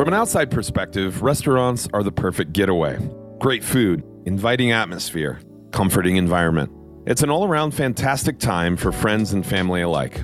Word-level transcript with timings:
From 0.00 0.08
an 0.08 0.14
outside 0.14 0.50
perspective, 0.50 1.20
restaurants 1.20 1.86
are 1.92 2.02
the 2.02 2.10
perfect 2.10 2.54
getaway. 2.54 2.98
Great 3.38 3.62
food, 3.62 4.02
inviting 4.24 4.72
atmosphere, 4.72 5.42
comforting 5.72 6.16
environment. 6.16 6.72
It's 7.06 7.22
an 7.22 7.28
all 7.28 7.44
around 7.44 7.72
fantastic 7.72 8.38
time 8.38 8.78
for 8.78 8.92
friends 8.92 9.34
and 9.34 9.44
family 9.44 9.82
alike. 9.82 10.22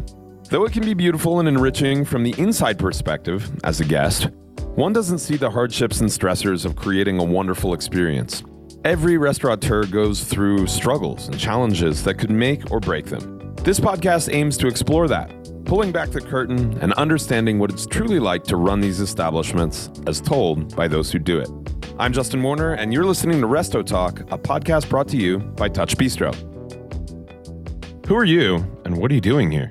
Though 0.48 0.64
it 0.64 0.72
can 0.72 0.82
be 0.82 0.94
beautiful 0.94 1.40
and 1.40 1.46
enriching 1.46 2.06
from 2.06 2.22
the 2.22 2.34
inside 2.38 2.78
perspective, 2.78 3.50
as 3.64 3.80
a 3.80 3.84
guest, 3.84 4.28
one 4.76 4.94
doesn't 4.94 5.18
see 5.18 5.36
the 5.36 5.50
hardships 5.50 6.00
and 6.00 6.08
stressors 6.08 6.64
of 6.64 6.74
creating 6.74 7.18
a 7.18 7.24
wonderful 7.24 7.74
experience. 7.74 8.44
Every 8.86 9.18
restaurateur 9.18 9.84
goes 9.84 10.24
through 10.24 10.68
struggles 10.68 11.28
and 11.28 11.38
challenges 11.38 12.02
that 12.04 12.14
could 12.14 12.30
make 12.30 12.70
or 12.70 12.80
break 12.80 13.04
them. 13.04 13.35
This 13.66 13.80
podcast 13.80 14.32
aims 14.32 14.56
to 14.58 14.68
explore 14.68 15.08
that, 15.08 15.28
pulling 15.64 15.90
back 15.90 16.10
the 16.10 16.20
curtain 16.20 16.78
and 16.80 16.92
understanding 16.92 17.58
what 17.58 17.72
it's 17.72 17.84
truly 17.84 18.20
like 18.20 18.44
to 18.44 18.56
run 18.56 18.80
these 18.80 19.00
establishments 19.00 19.90
as 20.06 20.20
told 20.20 20.76
by 20.76 20.86
those 20.86 21.10
who 21.10 21.18
do 21.18 21.40
it. 21.40 21.48
I'm 21.98 22.12
Justin 22.12 22.44
Warner, 22.44 22.74
and 22.74 22.92
you're 22.94 23.04
listening 23.04 23.40
to 23.40 23.48
Resto 23.48 23.84
Talk, 23.84 24.20
a 24.30 24.38
podcast 24.38 24.88
brought 24.88 25.08
to 25.08 25.16
you 25.16 25.38
by 25.38 25.68
TouchBistro. 25.68 26.32
Who 28.06 28.14
are 28.14 28.24
you, 28.24 28.64
and 28.84 28.98
what 28.98 29.10
are 29.10 29.14
you 29.14 29.20
doing 29.20 29.50
here? 29.50 29.68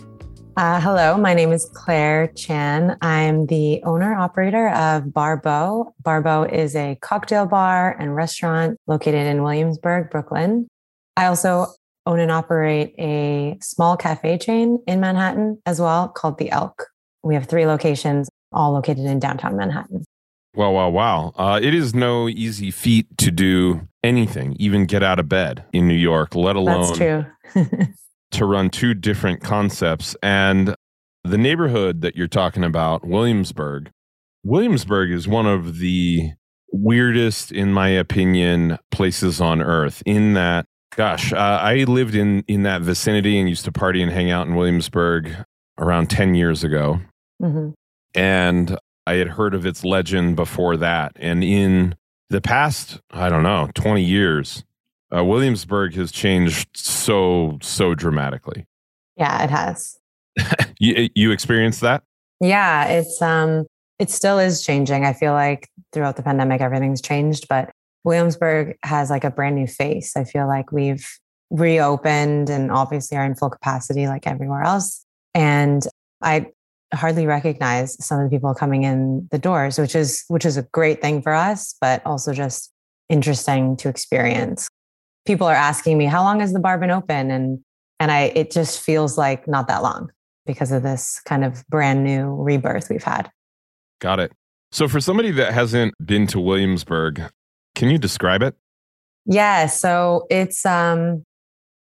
Uh, 0.57 0.81
hello, 0.81 1.17
my 1.17 1.33
name 1.33 1.53
is 1.53 1.63
Claire 1.73 2.27
Chan. 2.35 2.97
I'm 3.01 3.45
the 3.45 3.81
owner 3.83 4.13
operator 4.13 4.71
of 4.71 5.13
Bar 5.13 5.37
Beau. 5.37 5.93
Bar 6.03 6.21
Beau 6.21 6.43
is 6.43 6.75
a 6.75 6.97
cocktail 7.01 7.45
bar 7.45 7.95
and 7.97 8.13
restaurant 8.13 8.77
located 8.87 9.25
in 9.25 9.41
Williamsburg, 9.41 10.09
Brooklyn. 10.11 10.67
I 11.15 11.27
also 11.27 11.67
own 12.05 12.19
and 12.19 12.31
operate 12.31 12.93
a 12.99 13.57
small 13.61 13.97
cafe 13.97 14.37
chain 14.37 14.79
in 14.87 14.99
Manhattan 14.99 15.61
as 15.65 15.79
well 15.79 16.07
called 16.07 16.37
The 16.37 16.51
Elk. 16.51 16.87
We 17.23 17.33
have 17.33 17.45
three 17.45 17.65
locations, 17.65 18.29
all 18.51 18.71
located 18.73 19.05
in 19.05 19.19
downtown 19.19 19.57
Manhattan. 19.57 20.05
Wow, 20.55 20.71
wow, 20.71 20.89
wow. 20.89 21.33
Uh, 21.35 21.59
it 21.61 21.73
is 21.73 21.93
no 21.93 22.29
easy 22.29 22.71
feat 22.71 23.07
to 23.17 23.31
do 23.31 23.87
anything, 24.03 24.55
even 24.59 24.85
get 24.85 25.03
out 25.03 25.19
of 25.19 25.27
bed 25.27 25.65
in 25.73 25.87
New 25.87 25.95
York, 25.95 26.35
let 26.35 26.55
alone 26.55 26.95
to 28.31 28.45
run 28.45 28.69
two 28.69 28.93
different 28.93 29.41
concepts. 29.41 30.15
And 30.23 30.75
the 31.23 31.37
neighborhood 31.37 32.01
that 32.01 32.15
you're 32.15 32.27
talking 32.27 32.63
about, 32.63 33.05
Williamsburg, 33.05 33.91
Williamsburg 34.43 35.11
is 35.11 35.27
one 35.27 35.47
of 35.47 35.79
the 35.79 36.31
weirdest, 36.71 37.51
in 37.51 37.73
my 37.73 37.89
opinion, 37.89 38.77
places 38.91 39.41
on 39.41 39.61
earth 39.61 40.03
in 40.05 40.35
that 40.35 40.67
Gosh, 40.95 41.33
uh, 41.33 41.59
I 41.61 41.83
lived 41.83 42.15
in 42.15 42.43
in 42.47 42.63
that 42.63 42.81
vicinity 42.81 43.37
and 43.37 43.49
used 43.49 43.65
to 43.65 43.71
party 43.71 44.01
and 44.01 44.11
hang 44.11 44.31
out 44.31 44.47
in 44.47 44.55
Williamsburg 44.55 45.35
around 45.77 46.09
ten 46.09 46.35
years 46.35 46.63
ago, 46.63 47.01
mm-hmm. 47.41 47.71
and 48.13 48.77
I 49.05 49.15
had 49.15 49.27
heard 49.27 49.53
of 49.53 49.65
its 49.65 49.83
legend 49.83 50.37
before 50.37 50.77
that. 50.77 51.11
And 51.17 51.43
in 51.43 51.95
the 52.29 52.39
past, 52.39 53.01
I 53.11 53.27
don't 53.27 53.43
know, 53.43 53.69
twenty 53.73 54.03
years, 54.03 54.63
uh, 55.13 55.23
Williamsburg 55.25 55.95
has 55.95 56.13
changed 56.13 56.69
so 56.75 57.57
so 57.61 57.93
dramatically. 57.93 58.65
Yeah, 59.17 59.43
it 59.43 59.49
has. 59.49 59.97
you 60.79 61.09
you 61.13 61.31
experienced 61.31 61.81
that? 61.81 62.03
Yeah, 62.39 62.85
it's 62.85 63.21
um, 63.21 63.65
it 63.99 64.09
still 64.09 64.39
is 64.39 64.63
changing. 64.63 65.03
I 65.03 65.11
feel 65.11 65.33
like 65.33 65.67
throughout 65.91 66.15
the 66.15 66.23
pandemic, 66.23 66.61
everything's 66.61 67.01
changed, 67.01 67.47
but 67.49 67.71
Williamsburg 68.05 68.77
has 68.83 69.09
like 69.09 69.23
a 69.23 69.31
brand 69.31 69.55
new 69.55 69.67
face. 69.67 70.15
I 70.15 70.23
feel 70.23 70.47
like 70.47 70.71
we've 70.71 71.05
reopened 71.49 72.49
and 72.49 72.71
obviously 72.71 73.17
are 73.17 73.25
in 73.25 73.35
full 73.35 73.49
capacity 73.49 74.07
like 74.07 74.27
everywhere 74.27 74.61
else. 74.61 75.03
And 75.33 75.85
I 76.21 76.47
hardly 76.93 77.25
recognize 77.25 78.03
some 78.05 78.19
of 78.19 78.29
the 78.29 78.35
people 78.35 78.53
coming 78.53 78.83
in 78.83 79.27
the 79.31 79.39
doors, 79.39 79.77
which 79.77 79.95
is 79.95 80.23
which 80.27 80.45
is 80.45 80.55
a 80.55 80.63
great 80.63 81.01
thing 81.01 81.21
for 81.21 81.33
us, 81.33 81.75
but 81.81 82.05
also 82.05 82.31
just 82.31 82.71
interesting 83.09 83.75
to 83.77 83.89
experience. 83.89 84.69
People 85.25 85.47
are 85.47 85.55
asking 85.55 85.97
me, 85.97 86.05
how 86.05 86.23
long 86.23 86.39
has 86.39 86.53
the 86.53 86.59
bar 86.59 86.77
been 86.77 86.91
open? 86.91 87.31
And 87.31 87.59
and 87.99 88.11
I 88.11 88.31
it 88.35 88.51
just 88.51 88.81
feels 88.81 89.17
like 89.17 89.47
not 89.47 89.67
that 89.67 89.81
long 89.81 90.11
because 90.45 90.71
of 90.71 90.83
this 90.83 91.19
kind 91.25 91.43
of 91.43 91.65
brand 91.67 92.03
new 92.03 92.35
rebirth 92.35 92.89
we've 92.89 93.03
had. 93.03 93.31
Got 93.99 94.19
it. 94.19 94.31
So 94.71 94.87
for 94.87 94.99
somebody 94.99 95.31
that 95.31 95.53
hasn't 95.53 95.93
been 96.05 96.27
to 96.27 96.39
Williamsburg, 96.39 97.21
can 97.75 97.89
you 97.89 97.97
describe 97.97 98.41
it? 98.41 98.55
Yeah, 99.25 99.67
so 99.67 100.25
it's 100.29 100.65
um 100.65 101.23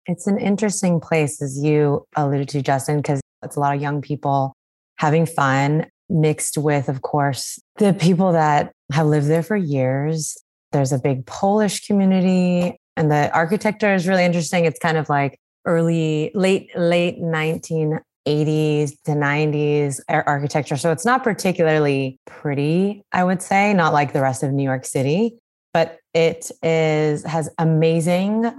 it's 0.08 0.26
an 0.26 0.40
interesting 0.40 1.00
place 1.00 1.42
as 1.42 1.62
you 1.62 2.06
alluded 2.16 2.50
to 2.50 2.62
Justin 2.62 2.98
because 2.98 3.22
it's 3.44 3.56
a 3.56 3.60
lot 3.60 3.76
of 3.76 3.82
young 3.82 4.02
people 4.02 4.54
having 4.98 5.26
fun 5.26 5.88
mixed 6.10 6.58
with 6.58 6.90
of 6.90 7.02
course 7.02 7.60
the 7.78 7.94
people 7.94 8.32
that 8.32 8.72
have 8.92 9.08
lived 9.08 9.28
there 9.28 9.44
for 9.44 9.56
years. 9.56 10.38
There's 10.72 10.92
a 10.92 11.00
big 11.00 11.26
Polish 11.26 11.86
community 11.86 12.78
and 12.96 13.12
the 13.12 13.32
architecture 13.34 13.94
is 13.94 14.08
really 14.08 14.24
interesting. 14.24 14.66
It's 14.66 14.80
kind 14.80 14.98
of 14.98 15.10
like 15.10 15.38
early 15.66 16.32
late 16.34 16.70
late 16.76 17.20
1980s 17.20 18.02
to 19.06 19.12
90s 19.12 20.00
architecture. 20.10 20.78
So 20.78 20.92
it's 20.92 21.06
not 21.06 21.24
particularly 21.24 22.18
pretty, 22.26 23.02
I 23.12 23.24
would 23.24 23.42
say, 23.42 23.74
not 23.74 23.94
like 23.94 24.14
the 24.14 24.22
rest 24.22 24.44
of 24.44 24.52
New 24.52 24.64
York 24.64 24.86
City 24.86 25.38
but 25.74 26.00
it 26.14 26.52
is 26.62 27.24
has 27.24 27.50
amazing 27.58 28.52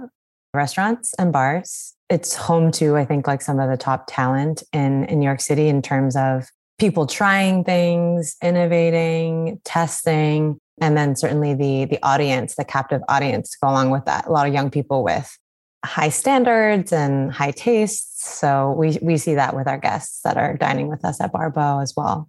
restaurants 0.53 1.13
and 1.17 1.31
bars. 1.33 1.93
It's 2.09 2.35
home 2.35 2.71
to, 2.73 2.95
I 2.95 3.05
think, 3.05 3.27
like 3.27 3.41
some 3.41 3.59
of 3.59 3.69
the 3.69 3.77
top 3.77 4.05
talent 4.07 4.63
in, 4.71 5.05
in 5.05 5.19
New 5.19 5.25
York 5.25 5.41
City 5.41 5.67
in 5.67 5.81
terms 5.81 6.15
of 6.15 6.45
people 6.79 7.07
trying 7.07 7.63
things, 7.63 8.35
innovating, 8.43 9.59
testing, 9.63 10.59
and 10.81 10.97
then 10.97 11.15
certainly 11.15 11.53
the 11.53 11.85
the 11.85 11.99
audience, 12.03 12.55
the 12.55 12.65
captive 12.65 13.01
audience 13.07 13.55
go 13.61 13.69
along 13.69 13.89
with 13.89 14.05
that. 14.05 14.27
A 14.27 14.31
lot 14.31 14.47
of 14.47 14.53
young 14.53 14.69
people 14.69 15.03
with 15.03 15.37
high 15.85 16.09
standards 16.09 16.91
and 16.91 17.31
high 17.31 17.51
tastes. 17.51 18.31
So 18.39 18.73
we 18.77 18.97
we 19.01 19.17
see 19.17 19.35
that 19.35 19.55
with 19.55 19.67
our 19.67 19.77
guests 19.77 20.21
that 20.23 20.37
are 20.37 20.57
dining 20.57 20.87
with 20.87 21.05
us 21.05 21.21
at 21.21 21.31
Bar 21.31 21.51
Beau 21.51 21.79
as 21.79 21.93
well. 21.95 22.27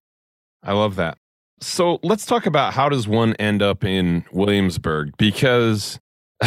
I 0.62 0.72
love 0.72 0.96
that. 0.96 1.18
So 1.60 1.98
let's 2.02 2.26
talk 2.26 2.46
about 2.46 2.74
how 2.74 2.88
does 2.88 3.08
one 3.08 3.34
end 3.34 3.62
up 3.62 3.84
in 3.84 4.24
Williamsburg 4.32 5.16
because 5.16 5.98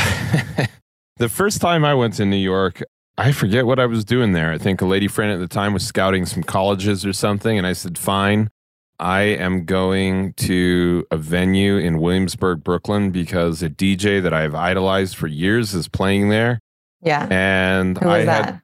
the 1.17 1.29
first 1.29 1.61
time 1.61 1.83
I 1.83 1.93
went 1.93 2.15
to 2.15 2.25
New 2.25 2.35
York, 2.37 2.83
I 3.17 3.31
forget 3.31 3.65
what 3.65 3.79
I 3.79 3.87
was 3.87 4.05
doing 4.05 4.33
there. 4.33 4.51
I 4.51 4.57
think 4.57 4.81
a 4.81 4.85
lady 4.85 5.07
friend 5.07 5.31
at 5.31 5.39
the 5.39 5.47
time 5.47 5.73
was 5.73 5.85
scouting 5.85 6.25
some 6.25 6.43
colleges 6.43 7.05
or 7.05 7.13
something, 7.13 7.57
and 7.57 7.65
I 7.65 7.73
said, 7.73 7.97
"Fine, 7.97 8.49
I 8.99 9.21
am 9.21 9.65
going 9.65 10.33
to 10.33 11.05
a 11.09 11.17
venue 11.17 11.77
in 11.77 11.97
Williamsburg, 11.99 12.63
Brooklyn, 12.63 13.09
because 13.09 13.63
a 13.63 13.69
DJ 13.69 14.21
that 14.21 14.33
I've 14.33 14.53
idolized 14.53 15.15
for 15.15 15.27
years 15.27 15.73
is 15.73 15.87
playing 15.87 16.29
there." 16.29 16.59
Yeah, 17.01 17.27
and 17.31 17.97
I 17.97 18.25
that? 18.25 18.45
had 18.45 18.61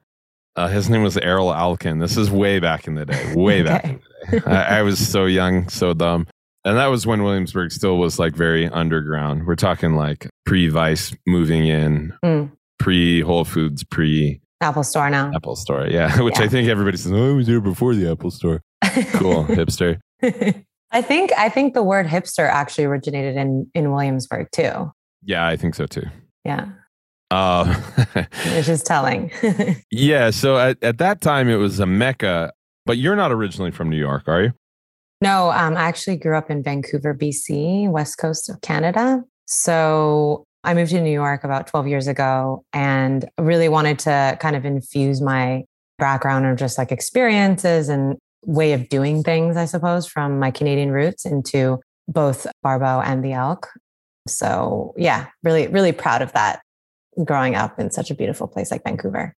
uh, 0.56 0.68
his 0.68 0.88
name 0.88 1.02
was 1.02 1.16
Erol 1.16 1.54
Alkan. 1.54 1.98
This 1.98 2.16
is 2.16 2.30
way 2.30 2.60
back 2.60 2.86
in 2.86 2.94
the 2.94 3.04
day, 3.04 3.34
way 3.34 3.62
okay. 3.62 3.68
back 3.68 3.84
in 3.84 4.00
the 4.30 4.40
day. 4.40 4.46
I, 4.46 4.78
I 4.78 4.82
was 4.82 4.98
so 4.98 5.26
young, 5.26 5.68
so 5.68 5.94
dumb. 5.94 6.26
And 6.64 6.78
that 6.78 6.86
was 6.86 7.06
when 7.06 7.22
Williamsburg 7.22 7.72
still 7.72 7.98
was 7.98 8.18
like 8.18 8.34
very 8.34 8.68
underground. 8.68 9.46
We're 9.46 9.56
talking 9.56 9.96
like 9.96 10.28
pre 10.46 10.68
Vice 10.68 11.14
moving 11.26 11.66
in, 11.66 12.14
mm. 12.24 12.50
pre 12.78 13.20
Whole 13.20 13.44
Foods, 13.44 13.84
pre 13.84 14.40
Apple 14.62 14.84
Store 14.84 15.10
now. 15.10 15.30
Apple 15.34 15.56
Store, 15.56 15.86
yeah. 15.86 16.20
Which 16.22 16.38
yeah. 16.38 16.44
I 16.44 16.48
think 16.48 16.68
everybody 16.68 16.96
says, 16.96 17.12
"Oh, 17.12 17.32
I 17.32 17.34
was 17.34 17.46
here 17.46 17.60
before 17.60 17.94
the 17.94 18.10
Apple 18.10 18.30
Store." 18.30 18.62
Cool, 19.12 19.44
hipster. 19.48 20.00
I 20.90 21.02
think 21.02 21.32
I 21.36 21.48
think 21.50 21.74
the 21.74 21.82
word 21.82 22.06
hipster 22.06 22.48
actually 22.48 22.84
originated 22.84 23.36
in 23.36 23.70
in 23.74 23.92
Williamsburg 23.92 24.48
too. 24.52 24.90
Yeah, 25.22 25.46
I 25.46 25.56
think 25.56 25.74
so 25.74 25.86
too. 25.86 26.06
Yeah. 26.44 26.68
Uh, 27.34 27.74
Which 28.54 28.68
is 28.68 28.82
telling. 28.82 29.32
yeah. 29.90 30.30
So 30.30 30.56
at, 30.56 30.80
at 30.82 30.98
that 30.98 31.20
time, 31.20 31.48
it 31.48 31.56
was 31.56 31.80
a 31.80 31.86
mecca. 31.86 32.52
But 32.86 32.98
you're 32.98 33.16
not 33.16 33.32
originally 33.32 33.72
from 33.72 33.90
New 33.90 33.98
York, 33.98 34.24
are 34.26 34.42
you? 34.42 34.52
No, 35.20 35.50
um, 35.50 35.76
I 35.76 35.82
actually 35.82 36.16
grew 36.16 36.36
up 36.36 36.50
in 36.50 36.62
Vancouver, 36.62 37.14
BC, 37.14 37.90
west 37.90 38.18
coast 38.18 38.48
of 38.50 38.60
Canada. 38.60 39.24
So 39.46 40.44
I 40.62 40.74
moved 40.74 40.90
to 40.90 41.00
New 41.00 41.10
York 41.10 41.44
about 41.44 41.66
12 41.66 41.88
years 41.88 42.06
ago 42.06 42.62
and 42.72 43.28
really 43.40 43.68
wanted 43.68 43.98
to 44.00 44.36
kind 44.40 44.54
of 44.54 44.64
infuse 44.64 45.20
my 45.20 45.64
background 45.98 46.44
or 46.44 46.54
just 46.54 46.78
like 46.78 46.92
experiences 46.92 47.88
and 47.88 48.16
way 48.44 48.74
of 48.74 48.88
doing 48.88 49.22
things, 49.22 49.56
I 49.56 49.64
suppose, 49.64 50.06
from 50.06 50.38
my 50.38 50.50
Canadian 50.50 50.90
roots 50.90 51.24
into 51.24 51.80
both 52.06 52.46
Bar 52.62 52.78
Beau 52.78 53.00
and 53.00 53.24
the 53.24 53.32
Elk. 53.32 53.70
So 54.28 54.94
yeah, 54.96 55.26
really, 55.42 55.66
really 55.68 55.92
proud 55.92 56.22
of 56.22 56.32
that 56.32 56.60
growing 57.24 57.54
up 57.54 57.78
in 57.78 57.90
such 57.90 58.10
a 58.10 58.14
beautiful 58.14 58.46
place 58.46 58.70
like 58.70 58.82
Vancouver. 58.84 59.34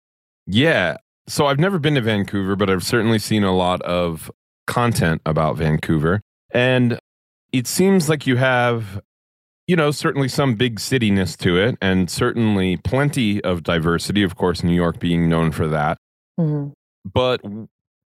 Yeah. 0.47 0.99
So 1.27 1.47
I've 1.47 1.59
never 1.59 1.79
been 1.79 1.95
to 1.95 2.01
Vancouver, 2.01 2.55
but 2.55 2.69
I've 2.71 2.85
certainly 2.85 3.19
seen 3.19 3.45
a 3.45 3.55
lot 3.55 3.81
of 3.83 4.31
content 4.67 5.23
about 5.25 5.57
Vancouver. 5.57 6.21
And 6.53 6.99
it 7.53 7.67
seems 7.67 8.09
like 8.09 8.27
you 8.27 8.37
have, 8.37 9.01
you 9.67 9.77
know, 9.77 9.91
certainly 9.91 10.29
some 10.29 10.55
big 10.55 10.79
cityness 10.79 11.37
to 11.39 11.57
it 11.57 11.77
and 11.81 12.11
certainly 12.11 12.77
plenty 12.79 13.43
of 13.43 13.63
diversity. 13.63 14.23
Of 14.23 14.37
course, 14.37 14.63
New 14.63 14.75
York 14.75 14.99
being 14.99 15.29
known 15.29 15.51
for 15.51 15.67
that. 15.69 15.99
Mm-hmm. 16.39 16.71
But 17.11 17.41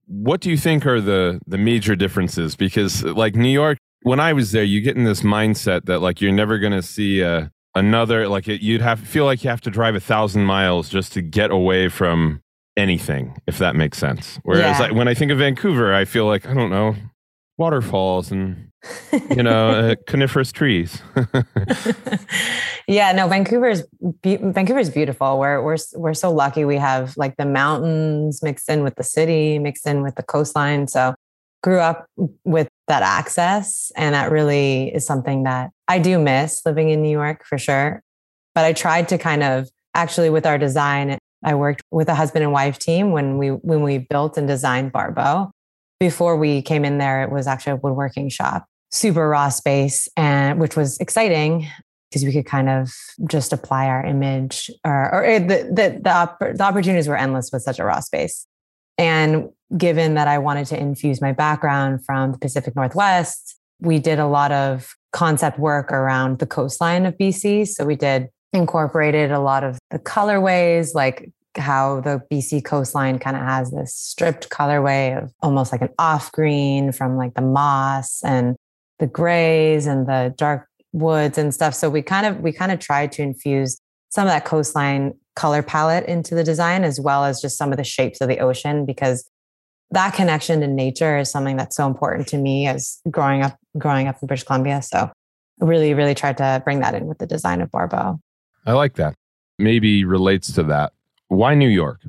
what 0.08 0.42
do 0.42 0.50
you 0.50 0.58
think 0.58 0.86
are 0.86 1.02
the 1.02 1.40
the 1.48 1.58
major 1.58 1.96
differences? 1.96 2.56
Because 2.56 3.04
like 3.04 3.36
New 3.36 3.50
York, 3.50 3.78
when 4.04 4.20
I 4.20 4.34
was 4.34 4.52
there, 4.52 4.64
you 4.64 4.82
get 4.82 4.96
in 4.96 5.04
this 5.04 5.22
mindset 5.22 5.86
that 5.86 6.00
like 6.00 6.22
you're 6.22 6.32
never 6.32 6.58
going 6.60 6.74
to 6.74 6.82
see 6.82 7.24
uh, 7.24 7.48
another, 7.78 8.28
like 8.28 8.48
it, 8.48 8.62
you'd 8.62 8.82
have 8.82 9.00
feel 9.00 9.26
like 9.26 9.44
you 9.44 9.50
have 9.50 9.62
to 9.62 9.70
drive 9.70 9.96
a 9.96 10.00
thousand 10.00 10.46
miles 10.46 10.90
just 10.90 11.14
to 11.14 11.22
get 11.22 11.52
away 11.52 11.88
from 11.90 12.42
anything, 12.76 13.36
if 13.48 13.58
that 13.58 13.76
makes 13.76 13.98
sense. 13.98 14.40
Whereas 14.44 14.78
Yeah. 14.80 14.88
like, 14.88 14.94
when 14.94 15.08
I 15.08 15.14
think 15.14 15.32
of 15.32 15.38
Vancouver, 15.40 15.94
I 15.94 16.06
feel 16.06 16.26
like, 16.26 16.46
I 16.48 16.54
don't 16.54 16.70
know, 16.70 16.96
waterfalls 17.58 18.32
and, 18.32 18.70
you 19.36 19.42
know, 19.44 19.70
uh, 19.92 19.96
coniferous 20.08 20.52
trees. 20.52 21.02
yeah, 22.88 23.12
no, 23.12 23.28
Vancouver's 23.28 23.84
be- 24.22 24.38
Vancouver's 24.38 24.90
beautiful. 24.90 25.40
We're 25.40 25.62
we're 25.62 25.78
we're 25.96 26.14
so 26.14 26.32
lucky 26.32 26.66
we 26.66 26.78
have 26.78 27.16
like 27.18 27.36
the 27.38 27.46
mountains 27.46 28.42
mixed 28.44 28.70
in 28.70 28.84
with 28.84 28.96
the 28.96 29.04
city, 29.04 29.60
mixed 29.60 29.88
in 29.88 30.04
with 30.04 30.16
the 30.16 30.24
coastline. 30.24 30.88
So 30.88 31.16
grew 31.64 31.80
up 31.80 32.06
with 32.44 32.70
that 32.88 33.02
access 33.04 33.92
and 33.96 34.14
that 34.14 34.32
really 34.32 34.94
is 34.94 35.06
something 35.06 35.44
that 35.44 35.72
I 35.88 36.00
do 36.00 36.20
miss 36.20 36.62
living 36.66 36.90
in 36.90 37.02
New 37.02 37.12
York 37.12 37.46
for 37.46 37.58
sure. 37.58 38.02
But 38.56 38.66
I 38.66 38.74
tried 38.74 39.10
to 39.10 39.18
kind 39.18 39.44
of 39.44 39.70
actually 39.94 40.30
with 40.30 40.46
our 40.46 40.58
design, 40.58 41.18
I 41.44 41.56
worked 41.56 41.82
with 41.92 42.10
a 42.10 42.16
husband 42.16 42.44
and 42.44 42.52
wife 42.52 42.80
team 42.80 43.12
when 43.12 43.38
we 43.38 43.50
when 43.50 43.84
we 43.84 44.00
built 44.00 44.38
and 44.38 44.48
designed 44.48 44.92
Bar 44.92 45.12
Beau. 45.12 45.52
Before 46.00 46.36
we 46.38 46.62
came 46.62 46.86
in 46.86 46.98
there, 46.98 47.24
it 47.24 47.32
was 47.32 47.48
actually 47.48 47.74
a 47.74 47.76
woodworking 47.78 48.30
shop, 48.30 48.66
super 48.92 49.30
raw 49.30 49.50
space, 49.50 50.08
and 50.16 50.60
which 50.60 50.76
was 50.76 50.98
exciting 51.00 51.68
because 52.10 52.24
we 52.24 52.32
could 52.32 52.46
kind 52.46 52.70
of 52.70 52.92
just 53.30 53.52
apply 53.52 53.88
our 53.88 54.06
image 54.06 54.72
or, 54.86 55.14
or 55.14 55.26
it- 55.26 55.48
the, 55.48 55.64
the, 55.74 56.00
the, 56.40 56.54
the 56.54 56.64
opportunities 56.64 57.08
were 57.08 57.18
endless 57.18 57.52
with 57.52 57.64
such 57.64 57.80
a 57.80 57.84
raw 57.84 58.00
space. 58.00 58.46
And 58.98 59.50
given 59.78 60.14
that 60.14 60.28
I 60.28 60.38
wanted 60.38 60.68
to 60.68 60.80
infuse 60.80 61.22
my 61.22 61.34
background 61.34 62.06
from 62.06 62.32
the 62.32 62.38
Pacific 62.38 62.76
Northwest, 62.76 63.58
we 63.80 64.00
did 64.00 64.20
a 64.20 64.28
lot 64.28 64.52
of 64.52 64.96
concept 65.18 65.58
work 65.58 65.92
around 65.92 66.38
the 66.38 66.46
coastline 66.46 67.04
of 67.04 67.18
BC. 67.18 67.68
So 67.68 67.86
we 67.86 67.96
did 67.96 68.30
incorporated 68.54 69.32
a 69.32 69.40
lot 69.40 69.64
of 69.64 69.80
the 69.90 69.98
colorways, 69.98 70.94
like 70.94 71.32
how 71.58 72.02
the 72.02 72.22
BC 72.32 72.64
coastline 72.64 73.18
kind 73.18 73.36
of 73.36 73.42
has 73.42 73.72
this 73.72 73.96
stripped 73.96 74.52
colorway 74.52 75.20
of 75.20 75.34
almost 75.42 75.72
like 75.72 75.82
an 75.82 75.90
off 75.98 76.32
green 76.32 76.92
from 76.92 77.18
like 77.18 77.34
the 77.34 77.42
moss 77.42 78.24
and 78.24 78.56
the 79.00 79.08
grays 79.08 79.88
and 79.88 80.06
the 80.06 80.36
dark 80.38 80.68
woods 80.94 81.40
and 81.40 81.52
stuff. 81.52 81.74
So 81.74 81.90
we 81.90 82.04
kind 82.04 82.28
of 82.28 82.42
we 82.42 82.52
kind 82.52 82.72
of 82.72 82.78
tried 82.78 83.12
to 83.14 83.24
infuse 83.24 83.82
some 84.10 84.28
of 84.28 84.32
that 84.32 84.46
coastline 84.46 85.16
color 85.36 85.64
palette 85.64 86.06
into 86.06 86.36
the 86.36 86.44
design 86.44 86.84
as 86.84 87.00
well 87.00 87.26
as 87.26 87.42
just 87.42 87.58
some 87.58 87.72
of 87.72 87.78
the 87.78 87.84
shapes 87.84 88.22
of 88.22 88.28
the 88.28 88.38
ocean 88.38 88.86
because 88.86 89.28
that 89.92 90.14
connection 90.14 90.60
to 90.62 90.68
nature 90.68 91.18
is 91.18 91.32
something 91.32 91.58
that's 91.58 91.76
so 91.76 91.88
important 91.88 92.28
to 92.28 92.38
me 92.38 92.68
as 92.68 93.00
growing 93.10 93.42
up 93.42 93.58
growing 93.78 94.08
up 94.08 94.18
in 94.22 94.28
British 94.28 94.44
Columbia. 94.44 94.82
So 94.82 94.98
I 95.62 95.66
really, 95.66 95.94
really 95.94 96.16
tried 96.16 96.38
to 96.38 96.62
bring 96.64 96.80
that 96.82 96.94
in 96.96 97.08
with 97.08 97.18
the 97.18 97.28
design 97.28 97.62
of 97.62 97.72
Bar 97.72 97.88
Beau. 97.88 98.20
I 98.66 98.74
like 98.74 98.96
that. 98.96 99.16
Maybe 99.58 100.04
relates 100.04 100.52
to 100.54 100.64
that. 100.64 100.94
Why 101.30 101.56
New 101.56 101.70
York? 101.70 102.02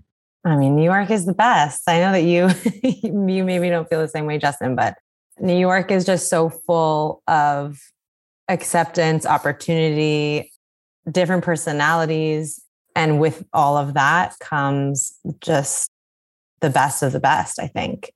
I 0.44 0.56
mean, 0.56 0.76
New 0.76 0.85
York 0.85 1.11
is 1.11 1.26
the 1.26 1.35
best. 1.35 1.82
I 1.88 2.00
know 2.00 2.12
that 2.12 2.23
you 2.23 2.49
you 3.32 3.44
maybe 3.44 3.69
don't 3.69 3.88
feel 3.88 4.00
the 4.00 4.09
same 4.09 4.26
way, 4.26 4.38
Justin, 4.38 4.76
but 4.76 4.97
New 5.41 5.59
York 5.59 5.91
is 5.91 6.05
just 6.05 6.29
so 6.29 6.49
full 6.49 7.23
of 7.26 7.79
acceptance, 8.49 9.26
opportunity, 9.26 10.53
different 11.11 11.44
personalities. 11.44 12.62
And 12.97 13.21
with 13.21 13.44
all 13.53 13.76
of 13.76 13.94
that 13.94 14.38
comes 14.41 15.12
just 15.41 15.91
the 16.61 16.71
best 16.71 17.03
of 17.03 17.12
the 17.12 17.21
best, 17.21 17.61
I 17.61 17.69
think. 17.69 18.11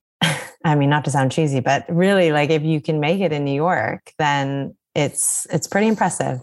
I 0.63 0.75
mean, 0.75 0.89
not 0.89 1.05
to 1.05 1.11
sound 1.11 1.31
cheesy, 1.31 1.59
but 1.59 1.85
really 1.89 2.31
like 2.31 2.49
if 2.49 2.63
you 2.63 2.81
can 2.81 2.99
make 2.99 3.19
it 3.19 3.31
in 3.31 3.43
New 3.43 3.53
York, 3.53 4.13
then 4.17 4.75
it's 4.95 5.45
it's 5.51 5.67
pretty 5.67 5.87
impressive. 5.87 6.41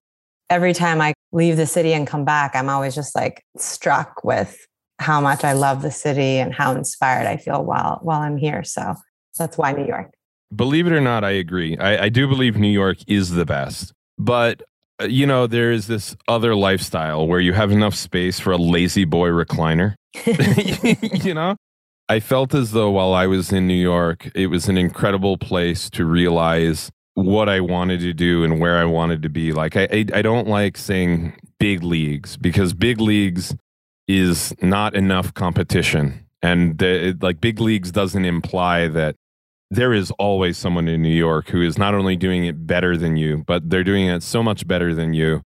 Every 0.49 0.75
time 0.75 1.01
I 1.01 1.15
leave 1.33 1.57
the 1.57 1.67
city 1.67 1.93
and 1.93 2.07
come 2.07 2.25
back, 2.25 2.55
I'm 2.55 2.69
always 2.69 2.95
just 2.95 3.15
like 3.15 3.45
struck 3.57 4.25
with 4.25 4.59
how 4.99 5.21
much 5.21 5.45
I 5.45 5.53
love 5.53 5.83
the 5.83 5.91
city 5.91 6.39
and 6.39 6.53
how 6.53 6.73
inspired 6.73 7.27
I 7.27 7.37
feel 7.37 7.65
while 7.65 8.01
while 8.03 8.21
I'm 8.21 8.37
here. 8.37 8.63
So 8.65 8.95
that's 9.39 9.57
why 9.57 9.73
New 9.73 9.87
York. 9.87 10.11
Believe 10.55 10.87
it 10.87 10.93
or 10.93 11.01
not, 11.01 11.25
I 11.25 11.31
agree. 11.31 11.79
I, 11.79 12.05
I 12.05 12.09
do 12.09 12.27
believe 12.27 12.57
New 12.57 12.69
York 12.69 12.99
is 13.07 13.31
the 13.31 13.47
best. 13.47 13.93
But, 14.19 14.63
uh, 15.01 15.05
you 15.05 15.25
know, 15.25 15.47
there 15.47 15.71
is 15.71 15.87
this 15.87 16.17
other 16.27 16.57
lifestyle 16.57 17.27
where 17.27 17.39
you 17.39 17.53
have 17.53 17.71
enough 17.71 17.95
space 17.95 18.41
for 18.41 18.51
a 18.53 18.57
La-Z-Boy 18.57 19.29
recliner. 19.29 19.95
you 21.25 21.35
know? 21.35 21.57
I 22.11 22.19
felt 22.19 22.55
as 22.55 22.73
though 22.73 22.91
while 22.91 23.15
I 23.15 23.29
was 23.29 23.53
in 23.53 23.69
New 23.69 23.81
York, 23.81 24.33
it 24.35 24.49
was 24.49 24.69
an 24.69 24.77
incredible 24.77 25.39
place 25.39 25.89
to 25.91 26.05
realize 26.05 26.91
what 27.15 27.49
I 27.49 27.61
wanted 27.61 28.01
to 28.01 28.13
do 28.13 28.43
and 28.43 28.59
where 28.59 28.79
I 28.79 28.85
wanted 28.85 29.23
to 29.23 29.29
be. 29.29 29.53
Like, 29.53 29.77
I, 29.77 29.87
I, 29.93 30.07
I 30.15 30.21
don't 30.21 30.49
like 30.49 30.77
saying 30.77 31.35
big 31.61 31.85
leagues 31.85 32.37
because 32.37 32.75
big 32.75 33.01
leagues 33.01 33.55
is 34.09 34.53
not 34.61 34.97
enough 34.97 35.35
competition. 35.35 36.27
And 36.43 36.79
the, 36.79 37.17
like, 37.21 37.41
big 37.41 37.61
leagues 37.61 37.93
doesn't 37.93 38.25
imply 38.25 38.89
that 38.89 39.15
there 39.71 39.93
is 39.93 40.11
always 40.19 40.59
someone 40.59 40.89
in 40.89 41.03
New 41.03 41.15
York 41.15 41.51
who 41.51 41.63
is 41.63 41.79
not 41.79 41.95
only 41.95 42.17
doing 42.17 42.45
it 42.45 42.67
better 42.67 42.97
than 42.97 43.17
you, 43.17 43.45
but 43.47 43.71
they're 43.71 43.85
doing 43.85 44.09
it 44.09 44.25
so 44.25 44.43
much 44.43 44.67
better 44.67 44.97
than 44.97 45.15
you. 45.15 45.43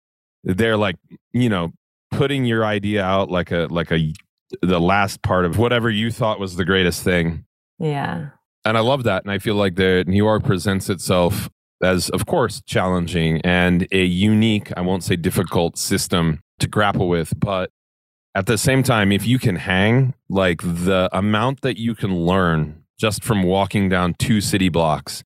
They're 0.43 0.77
like, 0.77 0.97
you 1.33 1.49
know, 1.49 1.71
putting 2.11 2.45
your 2.45 2.63
idea 2.63 3.03
out 3.03 3.31
like 3.31 3.49
a 3.49 3.67
like 3.71 3.89
a 3.89 4.13
the 4.61 4.79
last 4.79 5.21
part 5.21 5.45
of 5.45 5.57
whatever 5.57 5.89
you 5.89 6.11
thought 6.11 6.39
was 6.39 6.55
the 6.55 6.65
greatest 6.65 7.03
thing. 7.03 7.45
yeah. 7.79 8.29
And 8.63 8.77
I 8.77 8.81
love 8.81 9.05
that. 9.05 9.23
And 9.23 9.31
I 9.31 9.39
feel 9.39 9.55
like 9.55 9.73
the 9.73 10.03
New 10.05 10.17
York 10.17 10.43
presents 10.43 10.87
itself 10.87 11.49
as, 11.81 12.09
of 12.09 12.27
course, 12.27 12.61
challenging 12.67 13.41
and 13.41 13.87
a 13.91 14.03
unique, 14.03 14.71
I 14.77 14.81
won't 14.81 15.03
say 15.03 15.15
difficult 15.15 15.79
system 15.79 16.41
to 16.59 16.67
grapple 16.67 17.09
with, 17.09 17.33
but 17.39 17.71
at 18.35 18.45
the 18.45 18.57
same 18.57 18.83
time, 18.83 19.11
if 19.11 19.25
you 19.25 19.39
can 19.39 19.55
hang, 19.55 20.13
like 20.29 20.61
the 20.61 21.09
amount 21.11 21.61
that 21.61 21.77
you 21.77 21.95
can 21.95 22.15
learn 22.15 22.83
just 22.99 23.23
from 23.23 23.43
walking 23.43 23.89
down 23.89 24.13
two 24.13 24.41
city 24.41 24.69
blocks 24.69 25.23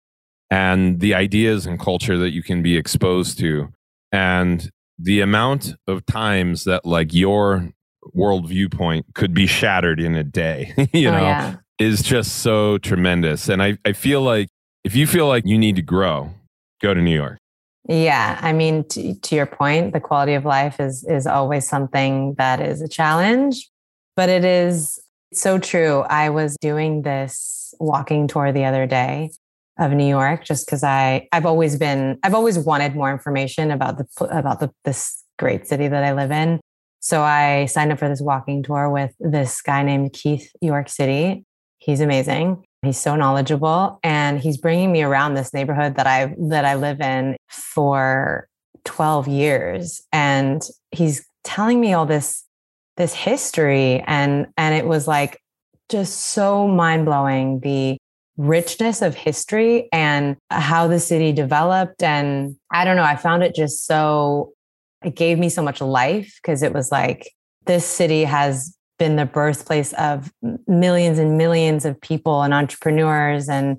and 0.50 1.02
the 1.02 1.14
ideas 1.14 1.66
and 1.66 1.80
culture 1.80 2.18
that 2.18 2.32
you 2.32 2.42
can 2.42 2.64
be 2.64 2.78
exposed 2.78 3.38
to 3.40 3.70
and 4.12 4.72
the 4.98 5.20
amount 5.20 5.76
of 5.88 6.06
times 6.06 6.64
that 6.64 6.86
like 6.86 7.14
your 7.14 7.72
world 8.14 8.48
viewpoint 8.48 9.06
could 9.14 9.34
be 9.34 9.48
shattered 9.48 10.00
in 10.00 10.16
a 10.16 10.24
day 10.24 10.74
you 10.94 11.10
oh, 11.10 11.12
know 11.12 11.22
yeah. 11.22 11.56
is 11.80 12.02
just 12.02 12.38
so 12.38 12.78
tremendous 12.78 13.50
and 13.50 13.62
I, 13.62 13.78
I 13.86 13.94
feel 13.94 14.22
like 14.22 14.50
if 14.84 14.96
you 14.96 15.08
feel 15.08 15.28
like 15.28 15.44
you 15.46 15.58
need 15.58 15.76
to 15.78 15.82
grow 15.82 16.32
go 16.82 16.94
to 16.94 17.02
new 17.02 17.16
york 17.16 17.40
Yeah, 17.88 18.40
I 18.42 18.52
mean, 18.52 18.84
to, 18.90 19.14
to 19.14 19.36
your 19.36 19.46
point, 19.46 19.94
the 19.94 20.00
quality 20.00 20.34
of 20.34 20.44
life 20.44 20.80
is 20.80 21.04
is 21.04 21.28
always 21.28 21.68
something 21.70 22.34
that 22.40 22.60
is 22.60 22.82
a 22.82 22.88
challenge, 22.88 23.70
but 24.16 24.28
it 24.28 24.44
is 24.44 25.00
so 25.34 25.60
true. 25.60 26.02
I 26.10 26.30
was 26.30 26.58
doing 26.62 27.04
this 27.04 27.74
walking 27.80 28.28
tour 28.28 28.52
the 28.52 28.66
other 28.66 28.88
day 28.88 29.32
of 29.78 29.92
New 29.92 30.08
York 30.08 30.46
just 30.46 30.66
because 30.66 30.84
I 30.84 31.28
I've 31.32 31.46
always 31.46 31.78
been 31.78 32.18
I've 32.24 32.34
always 32.34 32.58
wanted 32.58 32.96
more 32.96 33.12
information 33.12 33.72
about 33.72 33.98
the 33.98 34.26
about 34.26 34.60
the 34.60 34.72
this 34.84 35.24
great 35.38 35.68
city 35.68 35.88
that 35.88 36.04
I 36.04 36.14
live 36.14 36.32
in. 36.32 36.60
So 37.06 37.22
I 37.22 37.68
signed 37.68 37.92
up 37.92 38.00
for 38.00 38.10
this 38.10 38.20
walking 38.20 38.64
tour 38.64 38.90
with 38.90 39.14
this 39.20 39.62
guy 39.62 39.84
named 39.84 40.14
Keith 40.14 40.52
York 40.60 40.90
City. 40.90 41.46
He's 41.78 42.02
amazing. 42.02 42.66
He's 42.82 42.98
so 42.98 43.16
knowledgeable 43.16 44.00
and 44.02 44.40
he's 44.40 44.58
bringing 44.58 44.92
me 44.92 45.04
around 45.04 45.36
this 45.36 45.54
neighborhood 45.54 45.98
that 45.98 46.08
I 46.08 46.34
that 46.50 46.66
I 46.66 46.74
live 46.74 47.02
in 47.02 47.38
for 47.48 48.48
12 48.86 49.28
years 49.28 50.02
and 50.12 50.64
he's 50.90 51.24
telling 51.44 51.80
me 51.80 51.94
all 51.94 52.08
this 52.08 52.44
this 52.98 53.14
history 53.14 54.04
and 54.08 54.48
and 54.58 54.74
it 54.74 54.88
was 54.88 55.08
like 55.08 55.40
just 55.90 56.20
so 56.20 56.68
mind-blowing 56.68 57.60
the 57.60 57.98
richness 58.38 59.04
of 59.04 59.14
history 59.14 59.90
and 59.94 60.38
how 60.50 60.88
the 60.88 61.00
city 61.00 61.32
developed 61.32 62.02
and 62.02 62.56
I 62.72 62.84
don't 62.84 62.96
know 62.96 63.04
I 63.04 63.16
found 63.16 63.44
it 63.44 63.54
just 63.54 63.86
so 63.86 64.55
it 65.06 65.16
gave 65.16 65.38
me 65.38 65.50
so 65.50 65.62
much 65.62 65.82
life 65.82 66.40
because 66.42 66.64
it 66.64 66.74
was 66.74 66.92
like 66.92 67.32
this 67.66 67.86
city 67.86 68.24
has 68.24 68.76
been 68.98 69.16
the 69.16 69.26
birthplace 69.26 69.94
of 69.94 70.32
millions 70.68 71.20
and 71.20 71.38
millions 71.38 71.86
of 71.86 72.00
people 72.00 72.42
and 72.42 72.54
entrepreneurs 72.54 73.50
and 73.50 73.78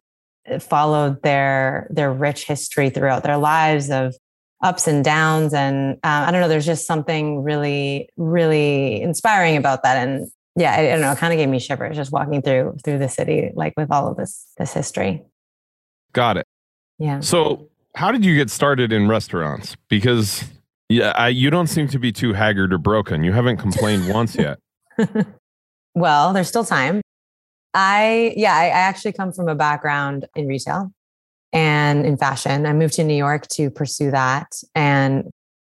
followed 0.61 1.21
their 1.23 1.89
their 1.91 2.13
rich 2.13 2.47
history 2.47 2.91
throughout 2.91 3.25
their 3.25 3.37
lives 3.37 3.91
of 3.91 4.15
ups 4.63 4.87
and 4.87 5.05
downs 5.05 5.53
and 5.53 5.95
uh, 6.05 6.25
i 6.27 6.31
don't 6.31 6.41
know 6.41 6.49
there's 6.49 6.67
just 6.67 6.87
something 6.87 7.43
really 7.43 8.09
really 8.17 9.03
inspiring 9.03 9.57
about 9.57 9.83
that. 9.83 9.97
And 9.97 10.31
yeah 10.55 10.73
i, 10.73 10.81
I 10.81 10.89
don't 10.91 11.01
know 11.01 11.13
it 11.13 11.19
kind 11.19 11.33
of 11.33 11.39
gave 11.39 11.49
me 11.49 11.59
shivers 11.59 11.97
just 11.97 12.13
walking 12.13 12.43
through 12.43 12.77
through 12.85 12.99
the 12.99 13.09
city 13.09 13.51
like 13.55 13.75
with 13.77 13.91
all 13.91 14.09
of 14.09 14.17
this 14.17 14.47
this 14.57 14.73
history. 14.73 15.25
Got 16.13 16.39
it. 16.39 16.47
Yeah. 16.99 17.21
So 17.21 17.69
how 17.95 18.13
did 18.13 18.25
you 18.25 18.37
get 18.37 18.51
started 18.51 18.93
in 18.93 19.09
restaurants? 19.09 19.77
Because 19.89 20.45
yeah 20.89 21.13
I, 21.17 21.29
you 21.29 21.51
don't 21.51 21.67
seem 21.67 21.89
to 21.89 21.99
be 21.99 22.13
too 22.13 22.33
haggard 22.33 22.73
or 22.73 22.79
broken 22.79 23.25
you 23.25 23.33
haven't 23.33 23.59
complained 23.59 24.09
once 24.13 24.35
yet 24.35 24.59
well, 25.95 26.33
there's 26.33 26.49
still 26.49 26.65
time. 26.65 27.01
I, 27.75 28.33
yeah, 28.37 28.55
I, 28.55 28.67
I 28.67 28.69
actually 28.69 29.13
come 29.13 29.33
from 29.33 29.49
a 29.49 29.55
background 29.55 30.27
in 30.35 30.47
retail 30.47 30.93
and 31.53 32.07
in 32.07 32.17
fashion. 32.17 32.67
I 32.67 32.73
moved 32.73 32.95
to 32.95 33.05
New 33.05 33.17
York 33.17 33.47
to 33.49 33.71
pursue 33.71 34.11
that 34.11 34.47
and 34.75 35.31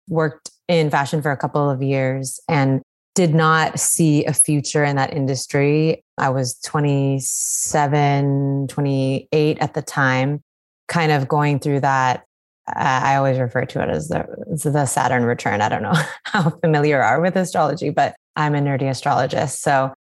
worked 0.07 0.49
in 0.67 0.89
fashion 0.89 1.21
for 1.21 1.31
a 1.31 1.37
couple 1.37 1.69
of 1.69 1.83
years 1.83 2.39
and 2.47 2.81
did 3.13 3.35
not 3.35 3.79
see 3.79 4.25
a 4.25 4.33
future 4.33 4.83
in 4.83 4.95
that 4.95 5.13
industry. 5.13 6.03
I 6.17 6.29
was 6.29 6.59
27, 6.61 8.67
28 8.67 9.57
at 9.59 9.73
the 9.73 9.81
time, 9.81 10.41
kind 10.87 11.11
of 11.11 11.27
going 11.27 11.59
through 11.59 11.81
that. 11.81 12.23
I 12.67 13.15
always 13.15 13.39
refer 13.39 13.65
to 13.65 13.83
it 13.83 13.89
as 13.89 14.07
the, 14.07 14.25
the 14.63 14.85
Saturn 14.85 15.23
return. 15.23 15.61
I 15.61 15.69
don't 15.69 15.81
know 15.81 15.93
how 16.23 16.49
familiar 16.49 16.97
you 16.97 17.03
are 17.03 17.21
with 17.21 17.35
astrology, 17.35 17.89
but 17.89 18.15
I'm 18.35 18.55
a 18.55 18.59
nerdy 18.59 18.89
astrologist. 18.89 19.61
So 19.61 19.93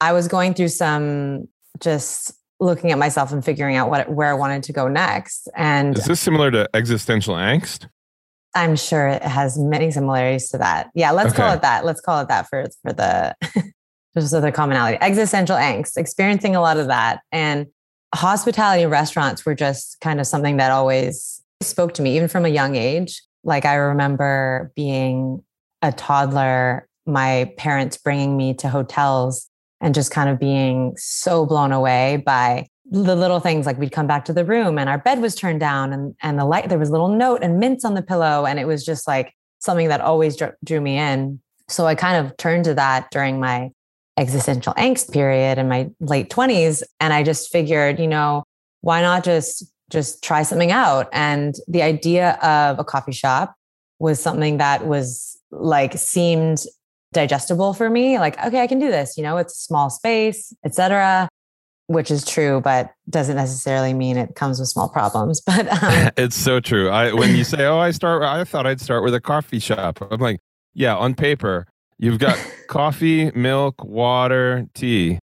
I 0.00 0.12
was 0.12 0.28
going 0.28 0.54
through 0.54 0.68
some 0.68 1.48
just 1.80 2.32
looking 2.60 2.90
at 2.90 2.98
myself 2.98 3.32
and 3.32 3.44
figuring 3.44 3.76
out 3.76 3.88
what 3.88 4.10
where 4.10 4.28
I 4.28 4.34
wanted 4.34 4.64
to 4.64 4.72
go 4.72 4.88
next. 4.88 5.48
And 5.56 5.96
is 5.96 6.06
this 6.06 6.20
similar 6.20 6.50
to 6.50 6.68
existential 6.74 7.34
angst? 7.34 7.86
I'm 8.54 8.76
sure 8.76 9.08
it 9.08 9.22
has 9.22 9.58
many 9.58 9.90
similarities 9.90 10.48
to 10.50 10.58
that. 10.58 10.90
Yeah, 10.94 11.12
let's 11.12 11.30
okay. 11.30 11.42
call 11.42 11.54
it 11.54 11.62
that. 11.62 11.84
Let's 11.84 12.00
call 12.00 12.20
it 12.20 12.28
that 12.28 12.48
for 12.48 12.66
for 12.82 12.92
the 12.92 13.34
just 14.16 14.32
the 14.32 14.52
commonality. 14.52 14.98
Existential 15.00 15.56
angst, 15.56 15.96
experiencing 15.96 16.56
a 16.56 16.60
lot 16.60 16.76
of 16.76 16.88
that. 16.88 17.20
And 17.30 17.66
hospitality 18.14 18.86
restaurants 18.86 19.44
were 19.44 19.54
just 19.54 20.00
kind 20.00 20.20
of 20.20 20.26
something 20.26 20.56
that 20.56 20.70
always 20.70 21.42
spoke 21.60 21.94
to 21.94 22.02
me, 22.02 22.16
even 22.16 22.28
from 22.28 22.44
a 22.44 22.48
young 22.48 22.76
age. 22.76 23.22
Like 23.44 23.64
I 23.64 23.74
remember 23.74 24.72
being 24.76 25.42
a 25.82 25.92
toddler, 25.92 26.88
my 27.06 27.52
parents 27.56 27.96
bringing 27.96 28.36
me 28.36 28.54
to 28.54 28.68
hotels 28.68 29.48
and 29.80 29.94
just 29.94 30.10
kind 30.10 30.28
of 30.28 30.38
being 30.38 30.94
so 30.96 31.46
blown 31.46 31.72
away 31.72 32.22
by 32.24 32.66
the 32.90 33.14
little 33.14 33.40
things. 33.40 33.66
Like 33.66 33.78
we'd 33.78 33.92
come 33.92 34.06
back 34.06 34.24
to 34.26 34.32
the 34.32 34.44
room 34.44 34.78
and 34.78 34.88
our 34.88 34.98
bed 34.98 35.20
was 35.20 35.34
turned 35.34 35.60
down 35.60 35.92
and, 35.92 36.14
and 36.22 36.38
the 36.38 36.44
light 36.44 36.68
there 36.68 36.78
was 36.78 36.88
a 36.88 36.92
little 36.92 37.08
note 37.08 37.42
and 37.42 37.58
mints 37.58 37.84
on 37.84 37.94
the 37.94 38.02
pillow. 38.02 38.44
And 38.46 38.58
it 38.58 38.66
was 38.66 38.84
just 38.84 39.06
like 39.06 39.32
something 39.60 39.88
that 39.88 40.00
always 40.00 40.36
drew, 40.36 40.52
drew 40.64 40.80
me 40.80 40.98
in. 40.98 41.40
So 41.68 41.86
i 41.86 41.94
kind 41.94 42.24
of 42.24 42.36
turned 42.38 42.64
to 42.64 42.74
that 42.74 43.10
during 43.10 43.40
my 43.40 43.70
existential 44.16 44.74
angst 44.74 45.12
period 45.12 45.58
in 45.58 45.68
my 45.68 45.88
late 46.00 46.28
20s 46.28 46.82
and 46.98 47.12
i 47.12 47.22
just 47.22 47.52
figured 47.52 48.00
you 48.00 48.08
know 48.08 48.42
why 48.80 49.00
not 49.00 49.22
just 49.22 49.72
just 49.90 50.22
try 50.22 50.42
something 50.42 50.70
out. 50.70 51.08
And 51.12 51.54
the 51.66 51.82
idea 51.82 52.32
of 52.42 52.78
a 52.78 52.84
coffee 52.84 53.12
shop 53.12 53.54
was 53.98 54.20
something 54.20 54.58
that 54.58 54.86
was 54.86 55.38
like 55.50 55.94
seemed 55.94 56.64
digestible 57.12 57.74
for 57.74 57.88
me. 57.88 58.18
Like 58.18 58.38
okay 58.44 58.60
i 58.60 58.66
can 58.66 58.78
do 58.78 58.90
this 58.90 59.16
you 59.16 59.22
know 59.22 59.36
it's 59.38 59.54
a 59.54 59.60
small 59.60 59.90
space 59.90 60.52
etc 60.64 61.28
which 61.86 62.10
is 62.10 62.24
true 62.24 62.60
but 62.60 62.92
doesn't 63.08 63.36
necessarily 63.36 63.94
mean 63.94 64.18
it 64.18 64.34
comes 64.34 64.60
with 64.60 64.68
small 64.68 64.88
problems 64.88 65.40
but 65.46 65.66
um, 65.82 66.10
it's 66.16 66.36
so 66.36 66.60
true. 66.60 66.90
I 66.90 67.12
when 67.12 67.34
you 67.34 67.44
say 67.44 67.64
oh 67.64 67.78
i 67.78 67.90
start 67.90 68.22
i 68.22 68.44
thought 68.44 68.66
i'd 68.66 68.80
start 68.80 69.02
with 69.02 69.14
a 69.14 69.20
coffee 69.20 69.58
shop. 69.58 69.98
I'm 70.10 70.20
like 70.20 70.40
yeah 70.74 70.96
on 70.96 71.14
paper 71.14 71.66
you've 71.98 72.18
got 72.18 72.38
coffee 72.68 73.30
milk 73.32 73.82
water 73.84 74.66
tea 74.74 75.18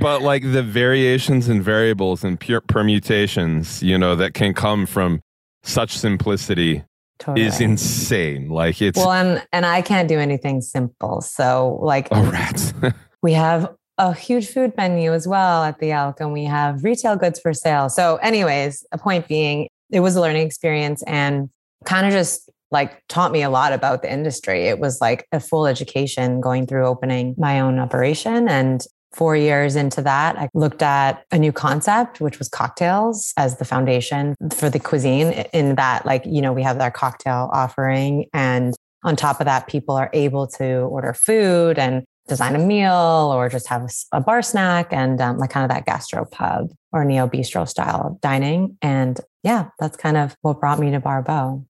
but 0.00 0.22
like 0.22 0.42
the 0.42 0.62
variations 0.62 1.48
and 1.48 1.62
variables 1.62 2.24
and 2.24 2.38
pure 2.38 2.60
permutations 2.60 3.82
you 3.82 3.96
know 3.96 4.14
that 4.16 4.34
can 4.34 4.54
come 4.54 4.86
from 4.86 5.20
such 5.62 5.96
simplicity 5.96 6.84
Totally. 7.18 7.46
is 7.46 7.60
insane. 7.60 8.48
Like 8.48 8.80
it's 8.80 8.96
well, 8.96 9.12
and 9.12 9.44
and 9.52 9.66
I 9.66 9.82
can't 9.82 10.08
do 10.08 10.18
anything 10.18 10.60
simple. 10.60 11.20
So 11.20 11.78
like, 11.82 12.08
oh 12.12 12.30
rats. 12.30 12.72
we 13.22 13.32
have 13.32 13.74
a 13.98 14.14
huge 14.14 14.48
food 14.48 14.72
menu 14.76 15.12
as 15.12 15.26
well 15.26 15.64
at 15.64 15.80
the 15.80 15.90
Elk, 15.90 16.20
and 16.20 16.32
we 16.32 16.44
have 16.44 16.84
retail 16.84 17.16
goods 17.16 17.40
for 17.40 17.52
sale. 17.52 17.88
So, 17.88 18.16
anyways, 18.16 18.86
a 18.92 18.98
point 18.98 19.26
being, 19.26 19.68
it 19.90 20.00
was 20.00 20.14
a 20.14 20.20
learning 20.20 20.46
experience 20.46 21.02
and 21.06 21.50
kind 21.84 22.06
of 22.06 22.12
just 22.12 22.48
like 22.70 23.02
taught 23.08 23.32
me 23.32 23.42
a 23.42 23.50
lot 23.50 23.72
about 23.72 24.02
the 24.02 24.12
industry. 24.12 24.68
It 24.68 24.78
was 24.78 25.00
like 25.00 25.26
a 25.32 25.40
full 25.40 25.66
education 25.66 26.40
going 26.40 26.66
through 26.66 26.86
opening 26.86 27.34
my 27.36 27.60
own 27.60 27.78
operation 27.78 28.48
and 28.48 28.84
Four 29.12 29.36
years 29.36 29.74
into 29.74 30.02
that, 30.02 30.36
I 30.36 30.48
looked 30.54 30.82
at 30.82 31.24
a 31.32 31.38
new 31.38 31.52
concept, 31.52 32.20
which 32.20 32.38
was 32.38 32.48
cocktails 32.48 33.32
as 33.36 33.56
the 33.56 33.64
foundation 33.64 34.34
for 34.54 34.68
the 34.68 34.78
cuisine. 34.78 35.46
In 35.52 35.76
that, 35.76 36.04
like, 36.04 36.24
you 36.26 36.42
know, 36.42 36.52
we 36.52 36.62
have 36.62 36.78
our 36.80 36.90
cocktail 36.90 37.48
offering. 37.52 38.26
And 38.34 38.74
on 39.04 39.16
top 39.16 39.40
of 39.40 39.46
that, 39.46 39.66
people 39.66 39.96
are 39.96 40.10
able 40.12 40.46
to 40.48 40.80
order 40.80 41.14
food 41.14 41.78
and 41.78 42.04
design 42.28 42.54
a 42.54 42.58
meal 42.58 43.32
or 43.34 43.48
just 43.48 43.66
have 43.68 43.90
a 44.12 44.20
bar 44.20 44.42
snack 44.42 44.92
and 44.92 45.20
um, 45.20 45.38
like 45.38 45.50
kind 45.50 45.64
of 45.64 45.74
that 45.74 45.86
gastro 45.86 46.26
pub 46.26 46.68
or 46.92 47.04
neo 47.04 47.26
bistro 47.26 47.66
style 47.66 48.18
dining. 48.20 48.76
And 48.82 49.18
yeah, 49.42 49.70
that's 49.78 49.96
kind 49.96 50.16
of 50.16 50.36
what 50.42 50.60
brought 50.60 50.78
me 50.78 50.90
to 50.90 51.00
Bar 51.00 51.22
Beau. 51.22 51.64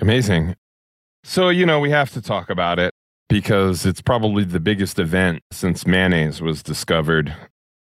Amazing. 0.00 0.54
So, 1.24 1.48
you 1.48 1.66
know, 1.66 1.80
we 1.80 1.90
have 1.90 2.12
to 2.12 2.22
talk 2.22 2.48
about 2.48 2.78
it 2.78 2.89
because 3.30 3.86
it's 3.86 4.02
probably 4.02 4.42
the 4.42 4.60
biggest 4.60 4.98
event 4.98 5.42
since 5.52 5.86
mayonnaise 5.86 6.42
was 6.42 6.62
discovered. 6.62 7.34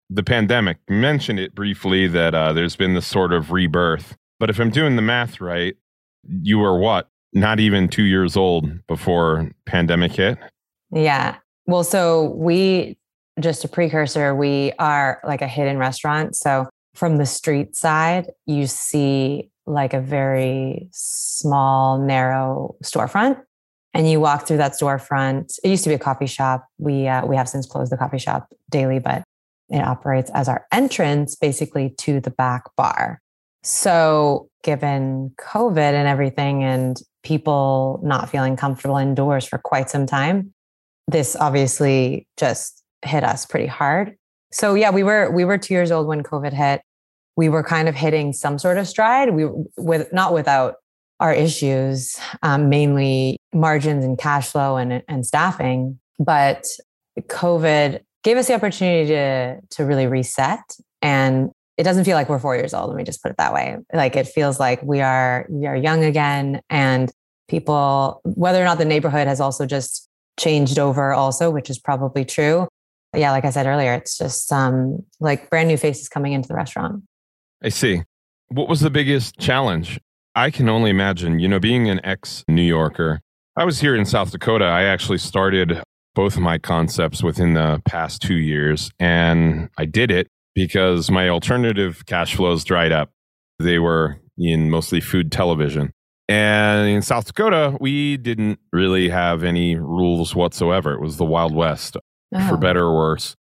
The 0.08 0.22
pandemic, 0.22 0.78
mentioned 0.88 1.38
it 1.38 1.54
briefly 1.54 2.08
that 2.08 2.34
uh, 2.34 2.54
there's 2.54 2.74
been 2.74 2.94
this 2.94 3.06
sort 3.06 3.32
of 3.32 3.52
rebirth. 3.52 4.16
But 4.40 4.50
if 4.50 4.58
I'm 4.58 4.70
doing 4.70 4.96
the 4.96 5.02
math 5.02 5.40
right, 5.40 5.76
you 6.42 6.58
were 6.58 6.78
what? 6.78 7.08
Not 7.34 7.60
even 7.60 7.88
two 7.88 8.04
years 8.04 8.36
old 8.36 8.66
before 8.86 9.50
pandemic 9.66 10.12
hit? 10.12 10.38
Yeah. 10.90 11.36
Well, 11.66 11.84
so 11.84 12.30
we, 12.36 12.96
just 13.38 13.62
a 13.64 13.68
precursor, 13.68 14.34
we 14.34 14.72
are 14.78 15.20
like 15.22 15.42
a 15.42 15.48
hidden 15.48 15.76
restaurant. 15.76 16.34
So 16.34 16.66
from 16.94 17.18
the 17.18 17.26
street 17.26 17.76
side, 17.76 18.30
you 18.46 18.66
see 18.66 19.50
like 19.66 19.92
a 19.92 20.00
very 20.00 20.88
small, 20.92 21.98
narrow 21.98 22.76
storefront 22.82 23.38
and 23.96 24.10
you 24.10 24.20
walk 24.20 24.46
through 24.46 24.58
that 24.58 24.72
storefront. 24.72 25.58
It 25.64 25.70
used 25.70 25.82
to 25.84 25.88
be 25.88 25.94
a 25.94 25.98
coffee 25.98 26.26
shop. 26.26 26.66
We 26.78 27.08
uh, 27.08 27.24
we 27.24 27.34
have 27.36 27.48
since 27.48 27.66
closed 27.66 27.90
the 27.90 27.96
coffee 27.96 28.18
shop 28.18 28.48
daily, 28.70 28.98
but 28.98 29.24
it 29.70 29.80
operates 29.80 30.30
as 30.34 30.48
our 30.48 30.66
entrance 30.70 31.34
basically 31.34 31.90
to 31.98 32.20
the 32.20 32.30
back 32.30 32.64
bar. 32.76 33.20
So, 33.62 34.48
given 34.62 35.32
COVID 35.40 35.78
and 35.78 36.06
everything, 36.06 36.62
and 36.62 37.00
people 37.24 38.00
not 38.04 38.28
feeling 38.28 38.54
comfortable 38.54 38.98
indoors 38.98 39.46
for 39.46 39.58
quite 39.58 39.88
some 39.88 40.04
time, 40.06 40.52
this 41.08 41.34
obviously 41.34 42.26
just 42.36 42.82
hit 43.02 43.24
us 43.24 43.46
pretty 43.46 43.66
hard. 43.66 44.14
So, 44.52 44.74
yeah, 44.74 44.90
we 44.90 45.04
were 45.04 45.30
we 45.30 45.46
were 45.46 45.56
two 45.56 45.72
years 45.72 45.90
old 45.90 46.06
when 46.06 46.22
COVID 46.22 46.52
hit. 46.52 46.82
We 47.34 47.48
were 47.48 47.62
kind 47.62 47.88
of 47.88 47.94
hitting 47.94 48.34
some 48.34 48.58
sort 48.58 48.76
of 48.76 48.86
stride. 48.86 49.30
We 49.30 49.46
with 49.78 50.12
not 50.12 50.34
without 50.34 50.74
our 51.20 51.32
issues, 51.32 52.16
um, 52.42 52.68
mainly 52.68 53.38
margins 53.54 54.04
and 54.04 54.18
cash 54.18 54.50
flow 54.50 54.76
and, 54.76 55.02
and 55.08 55.26
staffing. 55.26 55.98
But 56.18 56.66
COVID 57.20 58.00
gave 58.22 58.36
us 58.36 58.48
the 58.48 58.54
opportunity 58.54 59.08
to, 59.08 59.60
to 59.70 59.84
really 59.84 60.06
reset. 60.06 60.60
And 61.00 61.50
it 61.76 61.82
doesn't 61.84 62.04
feel 62.04 62.16
like 62.16 62.28
we're 62.28 62.38
four 62.38 62.56
years 62.56 62.74
old. 62.74 62.88
Let 62.88 62.96
me 62.96 63.04
just 63.04 63.22
put 63.22 63.30
it 63.30 63.36
that 63.38 63.52
way. 63.52 63.76
Like 63.92 64.16
it 64.16 64.26
feels 64.26 64.58
like 64.58 64.82
we 64.82 65.00
are, 65.00 65.46
we 65.48 65.66
are 65.66 65.76
young 65.76 66.04
again. 66.04 66.60
And 66.70 67.10
people, 67.48 68.20
whether 68.24 68.60
or 68.60 68.64
not 68.64 68.78
the 68.78 68.84
neighborhood 68.84 69.26
has 69.26 69.40
also 69.40 69.66
just 69.66 70.08
changed 70.38 70.78
over 70.78 71.12
also, 71.12 71.50
which 71.50 71.70
is 71.70 71.78
probably 71.78 72.24
true. 72.24 72.68
Yeah, 73.14 73.30
like 73.30 73.44
I 73.44 73.50
said 73.50 73.66
earlier, 73.66 73.94
it's 73.94 74.18
just 74.18 74.52
um, 74.52 75.02
like 75.20 75.48
brand 75.48 75.68
new 75.68 75.76
faces 75.76 76.08
coming 76.08 76.32
into 76.32 76.48
the 76.48 76.54
restaurant. 76.54 77.02
I 77.62 77.70
see. 77.70 78.02
What 78.48 78.68
was 78.68 78.80
the 78.80 78.90
biggest 78.90 79.38
challenge 79.38 79.98
I 80.36 80.50
can 80.50 80.68
only 80.68 80.90
imagine, 80.90 81.38
you 81.38 81.48
know, 81.48 81.58
being 81.58 81.88
an 81.88 81.98
ex 82.04 82.44
New 82.46 82.62
Yorker, 82.62 83.22
I 83.56 83.64
was 83.64 83.80
here 83.80 83.96
in 83.96 84.04
South 84.04 84.32
Dakota. 84.32 84.66
I 84.66 84.82
actually 84.82 85.16
started 85.16 85.82
both 86.14 86.36
of 86.36 86.42
my 86.42 86.58
concepts 86.58 87.22
within 87.22 87.54
the 87.54 87.80
past 87.86 88.20
two 88.20 88.36
years, 88.36 88.90
and 88.98 89.70
I 89.78 89.86
did 89.86 90.10
it 90.10 90.28
because 90.54 91.10
my 91.10 91.30
alternative 91.30 92.04
cash 92.04 92.36
flows 92.36 92.64
dried 92.64 92.92
up. 92.92 93.12
They 93.58 93.78
were 93.78 94.20
in 94.36 94.68
mostly 94.68 95.00
food 95.00 95.32
television. 95.32 95.92
And 96.28 96.86
in 96.86 97.00
South 97.00 97.26
Dakota, 97.26 97.78
we 97.80 98.18
didn't 98.18 98.58
really 98.72 99.08
have 99.08 99.42
any 99.42 99.76
rules 99.76 100.34
whatsoever. 100.34 100.92
It 100.92 101.00
was 101.00 101.16
the 101.16 101.24
Wild 101.24 101.54
West, 101.54 101.96
oh. 102.34 102.48
for 102.48 102.58
better 102.58 102.84
or 102.84 102.94
worse. 102.94 103.36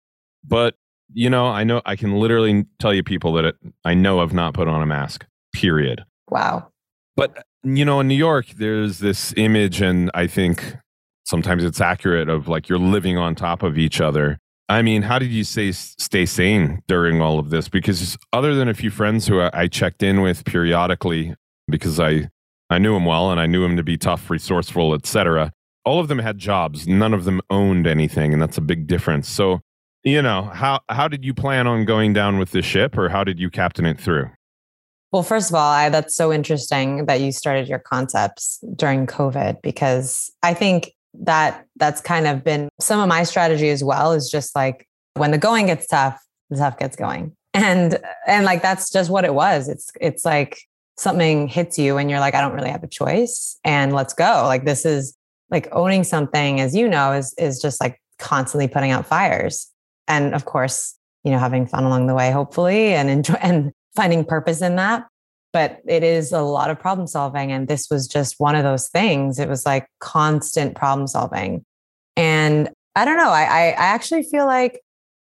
But, 0.46 0.74
you 1.14 1.30
know, 1.30 1.46
I 1.46 1.64
know 1.64 1.80
I 1.86 1.96
can 1.96 2.18
literally 2.18 2.66
tell 2.78 2.92
you 2.92 3.02
people 3.02 3.32
that 3.34 3.46
it, 3.46 3.56
I 3.82 3.94
know 3.94 4.20
I've 4.20 4.34
not 4.34 4.52
put 4.52 4.68
on 4.68 4.82
a 4.82 4.86
mask, 4.86 5.24
period. 5.54 6.04
Wow. 6.28 6.71
But 7.16 7.44
you 7.62 7.84
know, 7.84 8.00
in 8.00 8.08
New 8.08 8.16
York, 8.16 8.46
there's 8.56 8.98
this 8.98 9.32
image, 9.36 9.80
and 9.80 10.10
I 10.14 10.26
think 10.26 10.76
sometimes 11.24 11.64
it's 11.64 11.80
accurate 11.80 12.28
of 12.28 12.48
like 12.48 12.68
you're 12.68 12.78
living 12.78 13.16
on 13.16 13.34
top 13.34 13.62
of 13.62 13.78
each 13.78 14.00
other. 14.00 14.38
I 14.68 14.82
mean, 14.82 15.02
how 15.02 15.18
did 15.18 15.30
you 15.30 15.44
say 15.44 15.72
stay 15.72 16.24
sane 16.24 16.82
during 16.88 17.20
all 17.20 17.38
of 17.38 17.50
this? 17.50 17.68
Because 17.68 18.16
other 18.32 18.54
than 18.54 18.68
a 18.68 18.74
few 18.74 18.90
friends 18.90 19.26
who 19.26 19.40
I 19.52 19.68
checked 19.68 20.02
in 20.02 20.22
with 20.22 20.44
periodically, 20.44 21.34
because 21.68 22.00
I 22.00 22.30
I 22.70 22.78
knew 22.78 22.96
him 22.96 23.04
well 23.04 23.30
and 23.30 23.38
I 23.38 23.46
knew 23.46 23.64
him 23.64 23.76
to 23.76 23.82
be 23.82 23.98
tough, 23.98 24.30
resourceful, 24.30 24.94
etc. 24.94 25.52
All 25.84 26.00
of 26.00 26.08
them 26.08 26.20
had 26.20 26.38
jobs. 26.38 26.88
None 26.88 27.12
of 27.12 27.24
them 27.24 27.42
owned 27.50 27.86
anything, 27.86 28.32
and 28.32 28.40
that's 28.40 28.56
a 28.56 28.62
big 28.62 28.86
difference. 28.86 29.28
So, 29.28 29.60
you 30.04 30.22
know, 30.22 30.44
how 30.44 30.80
how 30.88 31.06
did 31.06 31.24
you 31.24 31.34
plan 31.34 31.66
on 31.66 31.84
going 31.84 32.12
down 32.12 32.38
with 32.38 32.52
the 32.52 32.62
ship, 32.62 32.96
or 32.96 33.10
how 33.10 33.24
did 33.24 33.38
you 33.38 33.50
captain 33.50 33.84
it 33.84 34.00
through? 34.00 34.30
Well, 35.12 35.22
first 35.22 35.50
of 35.50 35.54
all, 35.54 35.70
I, 35.70 35.90
that's 35.90 36.16
so 36.16 36.32
interesting 36.32 37.04
that 37.04 37.20
you 37.20 37.32
started 37.32 37.68
your 37.68 37.78
concepts 37.78 38.58
during 38.74 39.06
COVID 39.06 39.60
because 39.60 40.32
I 40.42 40.54
think 40.54 40.92
that 41.14 41.66
that's 41.76 42.00
kind 42.00 42.26
of 42.26 42.42
been 42.42 42.70
some 42.80 42.98
of 42.98 43.08
my 43.08 43.24
strategy 43.24 43.68
as 43.68 43.84
well 43.84 44.12
is 44.12 44.30
just 44.30 44.56
like 44.56 44.88
when 45.14 45.30
the 45.30 45.38
going 45.38 45.66
gets 45.66 45.86
tough, 45.86 46.18
the 46.48 46.56
tough 46.56 46.78
gets 46.78 46.96
going. 46.96 47.36
And 47.52 47.98
and 48.26 48.46
like 48.46 48.62
that's 48.62 48.90
just 48.90 49.10
what 49.10 49.26
it 49.26 49.34
was. 49.34 49.68
It's 49.68 49.92
it's 50.00 50.24
like 50.24 50.58
something 50.96 51.48
hits 51.48 51.78
you 51.78 51.98
and 51.98 52.08
you're 52.08 52.20
like, 52.20 52.34
I 52.34 52.40
don't 52.40 52.54
really 52.54 52.70
have 52.70 52.82
a 52.82 52.88
choice. 52.88 53.58
And 53.62 53.92
let's 53.92 54.14
go. 54.14 54.44
Like 54.46 54.64
this 54.64 54.86
is 54.86 55.14
like 55.50 55.68
owning 55.72 56.04
something, 56.04 56.60
as 56.60 56.74
you 56.74 56.88
know, 56.88 57.12
is 57.12 57.34
is 57.36 57.60
just 57.60 57.78
like 57.78 58.00
constantly 58.18 58.68
putting 58.68 58.90
out 58.90 59.06
fires. 59.06 59.70
And 60.08 60.34
of 60.34 60.46
course, 60.46 60.96
you 61.24 61.30
know, 61.30 61.38
having 61.38 61.66
fun 61.66 61.84
along 61.84 62.06
the 62.06 62.14
way, 62.14 62.30
hopefully, 62.30 62.94
and 62.94 63.10
enjoy 63.10 63.34
and 63.42 63.72
finding 63.94 64.24
purpose 64.24 64.62
in 64.62 64.76
that. 64.76 65.06
But 65.52 65.82
it 65.86 66.02
is 66.02 66.32
a 66.32 66.40
lot 66.40 66.70
of 66.70 66.80
problem 66.80 67.06
solving. 67.06 67.52
And 67.52 67.68
this 67.68 67.88
was 67.90 68.08
just 68.08 68.36
one 68.38 68.54
of 68.54 68.64
those 68.64 68.88
things. 68.88 69.38
It 69.38 69.48
was 69.48 69.66
like 69.66 69.86
constant 70.00 70.74
problem 70.74 71.06
solving. 71.06 71.64
And 72.16 72.70
I 72.96 73.04
don't 73.04 73.18
know. 73.18 73.30
I, 73.30 73.42
I, 73.42 73.62
I 73.68 73.74
actually 73.76 74.22
feel 74.22 74.46
like 74.46 74.80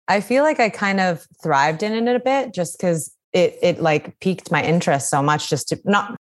I 0.08 0.20
feel 0.20 0.42
like 0.42 0.58
I 0.58 0.70
kind 0.70 0.98
of 0.98 1.24
thrived 1.40 1.84
in 1.84 2.08
it 2.08 2.16
a 2.16 2.20
bit 2.20 2.52
just 2.52 2.76
because 2.76 3.14
it 3.32 3.56
it 3.62 3.80
like 3.80 4.18
piqued 4.20 4.50
my 4.50 4.62
interest 4.62 5.08
so 5.08 5.22
much 5.22 5.48
just 5.48 5.68
to 5.68 5.80
not 5.84 6.16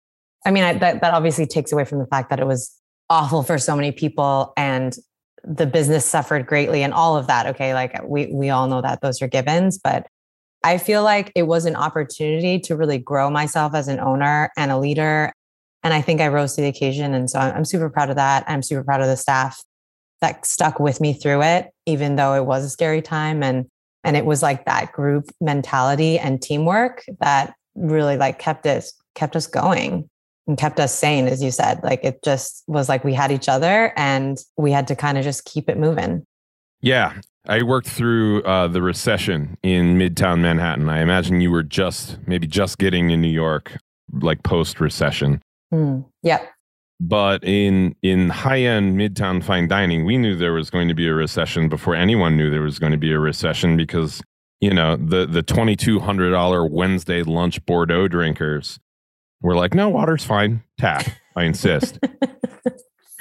I 0.44 0.50
mean 0.50 0.64
I, 0.64 0.72
that 0.74 1.00
that 1.00 1.14
obviously 1.14 1.46
takes 1.46 1.70
away 1.72 1.84
from 1.84 2.00
the 2.00 2.06
fact 2.06 2.30
that 2.30 2.40
it 2.40 2.46
was 2.46 2.74
awful 3.08 3.44
for 3.44 3.58
so 3.58 3.76
many 3.76 3.92
people 3.92 4.52
and 4.56 4.96
the 5.44 5.66
business 5.66 6.04
suffered 6.04 6.46
greatly 6.46 6.82
and 6.82 6.92
all 6.92 7.16
of 7.16 7.28
that 7.28 7.46
okay 7.46 7.74
like 7.74 8.02
we 8.04 8.26
we 8.26 8.50
all 8.50 8.66
know 8.66 8.82
that 8.82 9.00
those 9.00 9.22
are 9.22 9.28
givens 9.28 9.78
but 9.78 10.08
I 10.66 10.78
feel 10.78 11.04
like 11.04 11.30
it 11.36 11.44
was 11.44 11.64
an 11.64 11.76
opportunity 11.76 12.58
to 12.58 12.74
really 12.74 12.98
grow 12.98 13.30
myself 13.30 13.72
as 13.72 13.86
an 13.86 14.00
owner 14.00 14.50
and 14.56 14.72
a 14.72 14.78
leader. 14.78 15.32
And 15.84 15.94
I 15.94 16.00
think 16.00 16.20
I 16.20 16.26
rose 16.26 16.56
to 16.56 16.60
the 16.60 16.66
occasion. 16.66 17.14
And 17.14 17.30
so 17.30 17.38
I'm 17.38 17.64
super 17.64 17.88
proud 17.88 18.10
of 18.10 18.16
that. 18.16 18.42
I'm 18.48 18.64
super 18.64 18.82
proud 18.82 19.00
of 19.00 19.06
the 19.06 19.16
staff 19.16 19.62
that 20.22 20.44
stuck 20.44 20.80
with 20.80 21.00
me 21.00 21.12
through 21.12 21.42
it 21.42 21.70
even 21.84 22.16
though 22.16 22.34
it 22.34 22.46
was 22.46 22.64
a 22.64 22.68
scary 22.68 23.00
time. 23.00 23.44
And 23.44 23.66
and 24.02 24.16
it 24.16 24.26
was 24.26 24.42
like 24.42 24.64
that 24.64 24.90
group 24.90 25.30
mentality 25.40 26.18
and 26.18 26.42
teamwork 26.42 27.04
that 27.20 27.54
really 27.76 28.16
like 28.16 28.40
kept 28.40 28.66
us 28.66 28.92
kept 29.14 29.36
us 29.36 29.46
going 29.46 30.10
and 30.48 30.58
kept 30.58 30.80
us 30.80 30.92
sane 30.92 31.28
as 31.28 31.44
you 31.44 31.52
said. 31.52 31.80
Like 31.84 32.02
it 32.02 32.24
just 32.24 32.64
was 32.66 32.88
like 32.88 33.04
we 33.04 33.14
had 33.14 33.30
each 33.30 33.48
other 33.48 33.92
and 33.96 34.36
we 34.56 34.72
had 34.72 34.88
to 34.88 34.96
kind 34.96 35.16
of 35.16 35.22
just 35.22 35.44
keep 35.44 35.68
it 35.68 35.78
moving. 35.78 36.26
Yeah 36.80 37.20
i 37.48 37.62
worked 37.62 37.88
through 37.88 38.42
uh, 38.42 38.68
the 38.68 38.82
recession 38.82 39.56
in 39.62 39.98
midtown 39.98 40.40
manhattan. 40.40 40.88
I 40.88 41.00
imagine 41.00 41.40
you 41.40 41.50
were 41.50 41.62
just 41.62 42.18
maybe 42.26 42.46
just 42.46 42.78
getting 42.78 43.10
in 43.10 43.20
new 43.20 43.28
york 43.28 43.76
like 44.20 44.42
post 44.42 44.80
recession 44.80 45.42
mm, 45.72 46.04
yep. 46.22 46.48
But 46.98 47.44
in 47.44 47.94
in 48.02 48.30
high 48.30 48.60
end 48.60 48.98
midtown 48.98 49.44
fine 49.44 49.68
dining, 49.68 50.06
we 50.06 50.16
knew 50.16 50.34
there 50.34 50.54
was 50.54 50.70
going 50.70 50.88
to 50.88 50.94
be 50.94 51.06
a 51.06 51.12
recession 51.12 51.68
before 51.68 51.94
anyone 51.94 52.36
knew 52.36 52.50
there 52.50 52.62
was 52.62 52.78
going 52.78 52.92
to 52.92 52.98
be 52.98 53.12
a 53.12 53.18
recession 53.18 53.76
because 53.76 54.22
you 54.60 54.72
know 54.72 54.96
the 54.96 55.26
the 55.26 55.42
twenty 55.42 55.76
two 55.76 56.00
hundred 56.00 56.30
dollar 56.30 56.64
Wednesday 56.66 57.22
lunch 57.22 57.64
Bordeaux 57.66 58.08
drinkers 58.08 58.78
were 59.42 59.54
like, 59.54 59.74
no, 59.74 59.90
water's 59.90 60.24
fine, 60.24 60.62
tap. 60.78 61.06
I 61.36 61.44
insist. 61.44 61.98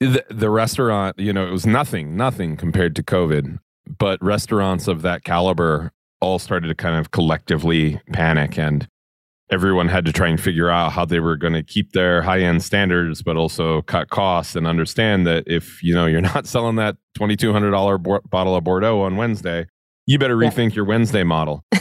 the, 0.00 0.24
the 0.30 0.50
restaurant, 0.50 1.18
you 1.18 1.32
know, 1.32 1.46
it 1.46 1.50
was 1.50 1.66
nothing, 1.66 2.16
nothing 2.16 2.56
compared 2.56 2.94
to 2.96 3.02
COVID. 3.02 3.58
But 3.98 4.22
restaurants 4.22 4.86
of 4.86 5.02
that 5.02 5.24
caliber 5.24 5.92
all 6.20 6.38
started 6.38 6.68
to 6.68 6.74
kind 6.74 6.96
of 6.96 7.10
collectively 7.10 8.00
panic 8.12 8.58
and 8.58 8.86
everyone 9.50 9.88
had 9.88 10.04
to 10.04 10.12
try 10.12 10.28
and 10.28 10.40
figure 10.40 10.68
out 10.68 10.92
how 10.92 11.04
they 11.04 11.20
were 11.20 11.36
going 11.36 11.52
to 11.54 11.62
keep 11.62 11.92
their 11.92 12.22
high 12.22 12.40
end 12.40 12.62
standards, 12.62 13.22
but 13.22 13.36
also 13.36 13.82
cut 13.82 14.10
costs 14.10 14.54
and 14.56 14.66
understand 14.66 15.26
that 15.26 15.44
if 15.46 15.82
you 15.82 15.94
know 15.94 16.06
you're 16.06 16.20
not 16.34 16.46
selling 16.46 16.76
that 16.76 16.96
twenty 17.14 17.36
two 17.36 17.52
hundred 17.52 17.70
dollar 17.70 17.98
bo- 17.98 18.20
bottle 18.28 18.56
of 18.56 18.64
Bordeaux 18.64 19.00
on 19.00 19.16
Wednesday, 19.16 19.66
you 20.06 20.18
better 20.18 20.36
rethink 20.36 20.70
yeah. 20.70 20.76
your 20.76 20.84
Wednesday 20.84 21.24
model. 21.24 21.64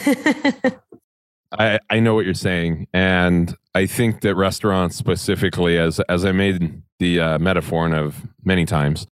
I, 1.52 1.80
I 1.90 2.00
know 2.00 2.14
what 2.16 2.26
you're 2.26 2.34
saying, 2.34 2.88
and 2.94 3.56
I 3.74 3.86
think 3.86 4.22
that 4.22 4.36
restaurants 4.36 4.96
specifically, 4.96 5.78
as 5.78 6.00
as 6.02 6.26
I 6.26 6.32
made 6.32 6.82
the 7.00 7.20
uh, 7.20 7.40
metaphor 7.40 7.94
of 7.94 8.28
many 8.44 8.66
times, 8.66 9.08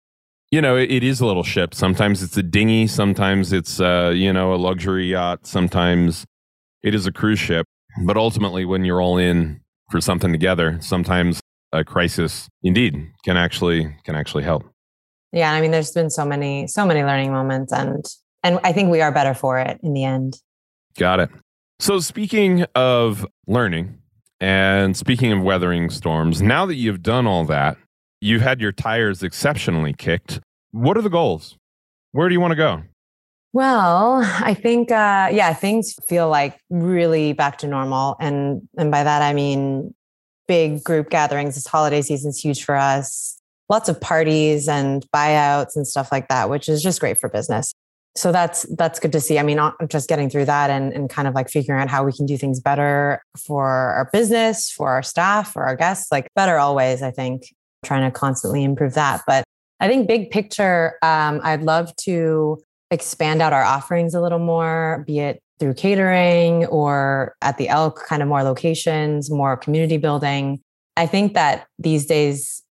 you 0.52 0.62
know, 0.62 0.76
it, 0.76 0.92
it 0.92 1.04
is 1.04 1.22
a 1.22 1.26
little 1.26 1.44
ship. 1.44 1.74
Sometimes 1.74 2.22
it's 2.22 2.36
a 2.38 2.44
dinghy, 2.44 2.88
sometimes 2.88 3.54
it's 3.54 3.80
uh, 3.80 4.12
you 4.14 4.34
know 4.34 4.54
a 4.54 4.58
luxury 4.58 5.12
yacht, 5.12 5.48
sometimes 5.48 6.26
it 6.84 6.94
is 6.94 7.06
a 7.06 7.12
cruise 7.12 7.40
ship 7.40 7.66
but 7.98 8.18
ultimately, 8.18 8.66
when 8.66 8.84
you're 8.84 9.02
all 9.02 9.18
in 9.18 9.62
for 9.90 10.02
something 10.02 10.32
together, 10.32 10.78
sometimes 10.82 11.40
a 11.72 11.84
crisis 11.84 12.50
indeed 12.64 13.12
can 13.24 13.38
actually 13.38 13.96
can 14.04 14.16
actually 14.16 14.44
help. 14.44 14.64
Yeah, 15.32 15.52
I 15.52 15.62
mean, 15.62 15.72
there's 15.72 15.92
been 15.92 16.10
so 16.10 16.26
many 16.26 16.68
so 16.68 16.86
many 16.86 17.04
learning 17.04 17.32
moments, 17.32 17.72
and 17.72 18.06
and 18.44 18.60
I 18.64 18.74
think 18.74 18.92
we 18.92 19.02
are 19.02 19.12
better 19.12 19.34
for 19.34 19.60
it 19.60 19.80
in 19.82 19.94
the 19.94 20.04
end. 20.04 20.38
Got 20.98 21.22
it. 21.22 21.30
So 21.80 22.00
speaking 22.00 22.66
of 22.74 23.26
learning 23.48 23.98
and 24.40 24.96
speaking 24.96 25.32
of 25.32 25.42
weathering 25.42 25.90
storms, 25.90 26.42
now 26.42 26.66
that 26.66 26.76
you've 26.76 27.04
done 27.04 27.28
all 27.28 27.44
that, 27.46 27.78
you've 28.22 28.42
had 28.42 28.62
your 28.62 28.72
tires 28.72 29.22
exceptionally 29.22 29.94
kicked. 29.94 30.40
What 30.72 30.98
are 30.98 31.02
the 31.02 31.10
goals? 31.10 31.58
Where 32.12 32.30
do 32.30 32.34
you 32.34 32.40
want 32.40 32.52
to 32.52 32.56
go? 32.56 32.84
Well, 33.52 34.22
I 34.24 34.54
think 34.54 34.92
uh, 34.92 35.30
yeah, 35.32 35.54
things 35.54 35.96
feel 36.08 36.30
like 36.30 36.60
really 36.70 37.34
back 37.34 37.58
to 37.60 37.68
normal, 37.68 38.18
and 38.20 38.68
and 38.78 38.92
by 38.92 39.04
that 39.04 39.22
I 39.22 39.34
mean 39.34 39.94
big 40.48 40.84
group 40.84 41.10
gatherings. 41.10 41.56
This 41.56 41.68
holiday 41.68 42.02
season 42.02 42.30
is 42.30 42.40
huge 42.40 42.64
for 42.64 42.76
us. 42.76 43.40
Lots 43.70 43.90
of 43.90 44.00
parties 44.00 44.68
and 44.68 45.06
buyouts 45.14 45.76
and 45.76 45.88
stuff 45.88 46.12
like 46.12 46.28
that, 46.28 46.50
which 46.50 46.70
is 46.70 46.84
just 46.84 47.00
great 47.00 47.18
for 47.18 47.30
business. 47.30 47.74
So 48.18 48.32
that's 48.32 48.64
that's 48.78 49.00
good 49.00 49.12
to 49.12 49.20
see. 49.20 49.38
I 49.38 49.44
mean, 49.44 49.60
just 49.88 50.08
getting 50.08 50.30
through 50.30 50.46
that 50.46 50.70
and 50.70 50.94
and 50.94 51.10
kind 51.10 51.28
of 51.28 51.36
like 51.36 51.50
figuring 51.50 51.82
out 51.82 51.90
how 51.90 52.04
we 52.04 52.14
can 52.14 52.26
do 52.26 52.38
things 52.38 52.62
better 52.62 53.22
for 53.38 53.66
our 53.66 54.10
business, 54.14 54.72
for 54.72 54.90
our 54.90 55.04
staff, 55.04 55.52
for 55.52 55.64
our 55.64 55.76
guests, 55.76 56.12
like 56.12 56.30
better 56.34 56.58
always. 56.58 57.02
I 57.02 57.12
think 57.12 57.54
trying 57.84 58.10
to 58.10 58.18
constantly 58.18 58.64
improve 58.64 58.94
that, 58.94 59.22
but 59.28 59.44
I 59.80 59.88
think 59.88 60.08
big 60.08 60.32
picture, 60.32 60.98
um, 61.02 61.42
I'd 61.44 61.62
love 61.62 61.96
to 61.98 62.62
expand 62.92 63.42
out 63.42 63.54
our 63.54 63.64
offerings 63.64 64.14
a 64.14 64.22
little 64.22 64.40
more, 64.40 65.04
be 65.06 65.20
it 65.20 65.40
through 65.60 65.74
catering 65.74 66.66
or 66.68 67.36
at 67.42 67.58
the 67.58 67.70
Elk, 67.70 68.06
kind 68.08 68.22
of 68.22 68.28
more 68.28 68.44
locations, 68.44 69.30
more 69.30 69.58
community 69.58 69.98
building. 69.98 70.62
I 70.98 71.06
think 71.08 71.34
that 71.34 71.68
these 71.78 72.06
days, 72.06 72.64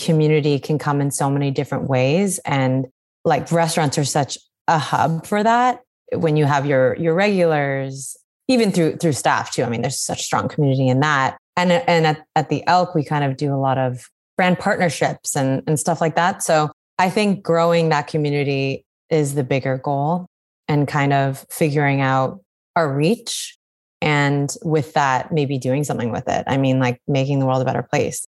community 0.00 0.58
can 0.58 0.78
come 0.78 1.00
in 1.00 1.10
so 1.10 1.30
many 1.30 1.50
different 1.50 1.88
ways. 1.88 2.40
And 2.44 2.86
like 3.24 3.52
restaurants 3.52 3.98
are 3.98 4.04
such 4.04 4.38
a 4.68 4.78
hub 4.78 5.26
for 5.26 5.42
that. 5.42 5.80
When 6.14 6.36
you 6.36 6.44
have 6.44 6.66
your 6.66 6.96
your 6.96 7.14
regulars, 7.14 8.16
even 8.48 8.70
through 8.72 8.96
through 8.96 9.12
staff 9.12 9.52
too. 9.52 9.64
I 9.64 9.68
mean, 9.68 9.82
there's 9.82 10.00
such 10.00 10.22
strong 10.22 10.48
community 10.48 10.88
in 10.88 11.00
that. 11.00 11.38
And 11.56 11.72
and 11.72 12.06
at, 12.06 12.24
at 12.36 12.48
the 12.48 12.66
Elk, 12.66 12.94
we 12.94 13.04
kind 13.04 13.24
of 13.24 13.36
do 13.36 13.54
a 13.54 13.56
lot 13.56 13.78
of 13.78 14.08
brand 14.36 14.58
partnerships 14.58 15.36
and, 15.36 15.62
and 15.66 15.78
stuff 15.78 16.00
like 16.00 16.16
that. 16.16 16.42
So 16.42 16.70
I 16.98 17.10
think 17.10 17.42
growing 17.42 17.90
that 17.90 18.06
community 18.06 18.84
is 19.10 19.34
the 19.34 19.44
bigger 19.44 19.78
goal 19.78 20.26
and 20.68 20.88
kind 20.88 21.12
of 21.12 21.44
figuring 21.50 22.00
out 22.00 22.40
our 22.76 22.94
reach 22.94 23.58
and 24.00 24.56
with 24.64 24.94
that 24.94 25.32
maybe 25.32 25.58
doing 25.58 25.84
something 25.84 26.10
with 26.10 26.28
it 26.28 26.44
i 26.48 26.56
mean 26.56 26.80
like 26.80 27.00
making 27.06 27.38
the 27.38 27.46
world 27.46 27.62
a 27.62 27.64
better 27.64 27.82
place 27.82 28.26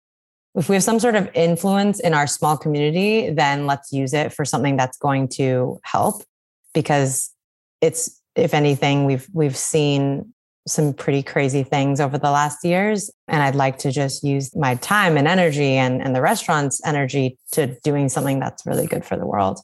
if 0.55 0.67
we 0.67 0.75
have 0.75 0.83
some 0.83 0.99
sort 0.99 1.15
of 1.15 1.29
influence 1.33 1.99
in 1.99 2.13
our 2.13 2.27
small 2.27 2.57
community 2.57 3.29
then 3.29 3.65
let's 3.67 3.91
use 3.91 4.13
it 4.13 4.33
for 4.33 4.45
something 4.45 4.77
that's 4.77 4.97
going 4.97 5.27
to 5.27 5.79
help 5.83 6.23
because 6.73 7.31
it's 7.81 8.21
if 8.35 8.53
anything 8.53 9.05
we've 9.05 9.27
we've 9.33 9.57
seen 9.57 10.33
some 10.67 10.93
pretty 10.93 11.23
crazy 11.23 11.63
things 11.63 11.99
over 11.99 12.17
the 12.17 12.29
last 12.29 12.63
years 12.63 13.09
and 13.27 13.41
i'd 13.43 13.55
like 13.55 13.77
to 13.79 13.91
just 13.91 14.23
use 14.23 14.55
my 14.55 14.75
time 14.75 15.17
and 15.17 15.27
energy 15.27 15.73
and, 15.73 16.01
and 16.01 16.15
the 16.15 16.21
restaurant's 16.21 16.79
energy 16.85 17.37
to 17.51 17.75
doing 17.83 18.07
something 18.09 18.39
that's 18.39 18.65
really 18.65 18.85
good 18.85 19.03
for 19.03 19.17
the 19.17 19.25
world 19.25 19.59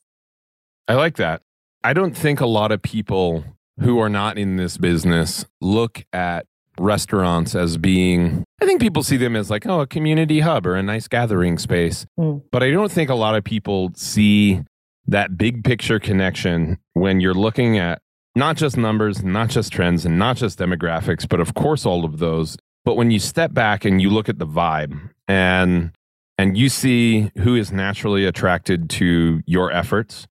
I 0.88 0.94
like 0.94 1.18
that. 1.18 1.42
I 1.84 1.94
don't 1.94 2.16
think 2.16 2.40
a 2.40 2.46
lot 2.46 2.72
of 2.72 2.82
people 2.82 3.44
who 3.80 4.00
are 4.00 4.10
not 4.10 4.38
in 4.38 4.56
this 4.56 4.78
business 4.78 5.46
look 5.60 6.06
at 6.14 6.46
restaurants 6.80 7.56
as 7.56 7.78
being 7.78 8.44
I 8.62 8.66
think 8.66 8.82
people 8.82 9.04
see 9.04 9.18
them 9.18 9.36
as 9.36 9.50
like 9.50 9.66
oh 9.66 9.82
a 9.82 9.88
community 9.88 10.40
hub 10.40 10.66
or 10.66 10.76
a 10.76 10.84
nice 10.84 11.08
gathering 11.08 11.58
space. 11.58 12.06
Mm. 12.20 12.44
But 12.52 12.64
I 12.64 12.72
don't 12.72 12.92
think 12.92 13.10
a 13.10 13.16
lot 13.16 13.36
of 13.36 13.44
people 13.44 13.92
see 13.96 14.62
that 15.08 15.38
big 15.38 15.64
picture 15.64 16.00
connection 16.00 16.78
when 16.94 17.20
you're 17.20 17.34
looking 17.34 17.78
at 17.78 18.02
not 18.36 18.56
just 18.56 18.78
numbers, 18.78 19.24
not 19.24 19.50
just 19.50 19.72
trends 19.72 20.06
and 20.06 20.20
not 20.20 20.38
just 20.38 20.60
demographics, 20.60 21.28
but 21.28 21.40
of 21.40 21.54
course 21.54 21.86
all 21.86 22.06
of 22.06 22.20
those. 22.20 22.58
But 22.86 22.96
when 22.96 23.12
you 23.12 23.20
step 23.20 23.54
back 23.54 23.84
and 23.84 24.02
you 24.02 24.10
look 24.10 24.30
at 24.30 24.40
the 24.40 24.48
vibe 24.48 25.10
and 25.28 25.92
and 26.38 26.58
you 26.58 26.70
see 26.70 27.32
who 27.40 27.56
is 27.56 27.72
naturally 27.72 28.26
attracted 28.26 28.90
to 28.92 29.42
your 29.46 29.72
efforts 29.72 30.28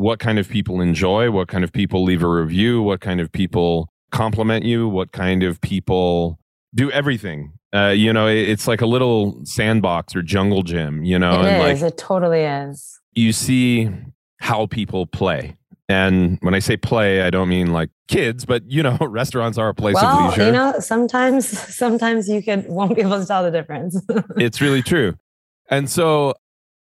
what 0.00 0.18
kind 0.18 0.38
of 0.38 0.48
people 0.48 0.80
enjoy, 0.80 1.30
what 1.30 1.48
kind 1.48 1.62
of 1.62 1.72
people 1.72 2.02
leave 2.02 2.22
a 2.22 2.28
review, 2.28 2.80
what 2.80 3.00
kind 3.00 3.20
of 3.20 3.30
people 3.30 3.89
compliment 4.10 4.64
you, 4.64 4.88
what 4.88 5.12
kind 5.12 5.42
of 5.42 5.60
people 5.60 6.38
do 6.74 6.90
everything. 6.90 7.52
Uh, 7.74 7.88
you 7.88 8.12
know, 8.12 8.26
it's 8.26 8.66
like 8.66 8.80
a 8.80 8.86
little 8.86 9.40
sandbox 9.44 10.16
or 10.16 10.22
jungle 10.22 10.62
gym, 10.62 11.04
you 11.04 11.18
know, 11.18 11.40
it 11.40 11.46
and 11.46 11.72
is. 11.72 11.82
like 11.82 11.92
it 11.92 11.98
totally 11.98 12.42
is. 12.42 12.98
you 13.14 13.32
see 13.32 13.88
how 14.40 14.66
people 14.66 15.06
play. 15.06 15.56
And 15.88 16.38
when 16.40 16.54
I 16.54 16.60
say 16.60 16.76
play, 16.76 17.22
I 17.22 17.30
don't 17.30 17.48
mean 17.48 17.72
like 17.72 17.90
kids, 18.08 18.44
but 18.44 18.68
you 18.70 18.82
know, 18.82 18.96
restaurants 19.00 19.58
are 19.58 19.68
a 19.68 19.74
place 19.74 19.96
of 20.00 20.30
leisure. 20.30 20.46
you 20.46 20.52
know, 20.52 20.74
sometimes 20.78 21.46
sometimes 21.76 22.28
you 22.28 22.42
could 22.42 22.68
won't 22.68 22.94
be 22.94 23.02
able 23.02 23.20
to 23.20 23.26
tell 23.26 23.42
the 23.42 23.50
difference. 23.50 24.00
it's 24.36 24.60
really 24.60 24.82
true. 24.82 25.16
And 25.68 25.88
so 25.88 26.34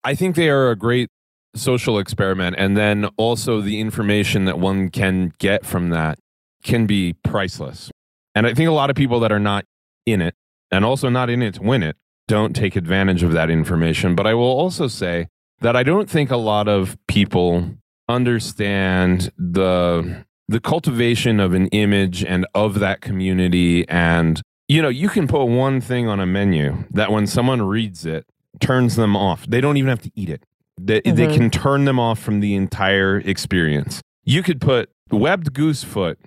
I 0.05 0.15
think 0.15 0.37
they 0.37 0.49
are 0.49 0.71
a 0.71 0.77
great 0.77 1.11
social 1.55 1.99
experiment. 1.99 2.57
And 2.59 2.77
then 2.77 3.07
also 3.17 3.61
the 3.61 3.81
information 3.81 4.45
that 4.47 4.59
one 4.59 4.91
can 4.91 5.33
get 5.39 5.67
from 5.67 5.91
that 5.91 6.19
can 6.63 6.87
be 6.87 7.15
priceless. 7.25 7.91
And 8.35 8.47
I 8.47 8.55
think 8.55 8.69
a 8.69 8.73
lot 8.73 8.91
of 8.91 8.97
people 8.97 9.21
that 9.21 9.33
are 9.33 9.39
not 9.41 9.65
in 10.07 10.21
it 10.21 10.35
and 10.71 10.85
also 10.85 11.09
not 11.09 11.31
in 11.31 11.43
it 11.43 11.55
to 11.55 11.63
win 11.63 11.83
it 11.83 11.97
don't 12.27 12.55
take 12.55 12.77
advantage 12.77 13.23
of 13.23 13.33
that 13.33 13.51
information. 13.51 14.15
But 14.15 14.27
I 14.27 14.35
will 14.35 14.45
also 14.45 14.87
say 14.87 15.29
that 15.61 15.75
I 15.77 15.83
don't 15.83 16.09
think 16.11 16.31
a 16.31 16.37
lot 16.37 16.69
of 16.69 16.97
people 17.09 17.71
understand 18.09 19.31
the 19.39 20.25
the 20.49 20.61
cultivation 20.61 21.41
of 21.41 21.53
an 21.53 21.67
image 21.69 22.25
and 22.25 22.47
of 22.55 22.79
that 22.81 23.01
community 23.01 23.87
and 23.89 24.41
you 24.67 24.81
know 24.83 24.89
you 24.89 25.09
can 25.09 25.27
put 25.29 25.45
one 25.45 25.81
thing 25.81 26.09
on 26.09 26.19
a 26.21 26.27
menu 26.27 26.85
that 26.91 27.13
when 27.13 27.27
someone 27.27 27.61
reads 27.63 28.07
it 28.07 28.25
turns 28.61 28.97
them 28.97 29.15
off 29.15 29.47
they 29.47 29.61
don't 29.61 29.77
even 29.77 29.89
have 29.89 30.01
to 30.03 30.11
eat 30.15 30.29
it 30.31 30.43
they, 30.81 31.01
they 31.03 31.27
Mhm. 31.27 31.35
can 31.35 31.51
turn 31.51 31.85
them 31.85 32.01
off 32.01 32.19
from 32.19 32.41
the 32.41 32.55
entire 32.55 33.19
experience 33.19 34.01
you 34.25 34.43
could 34.43 34.61
put 34.61 34.91
webbed 35.11 35.53
goose 35.53 35.85
foot 35.85 36.19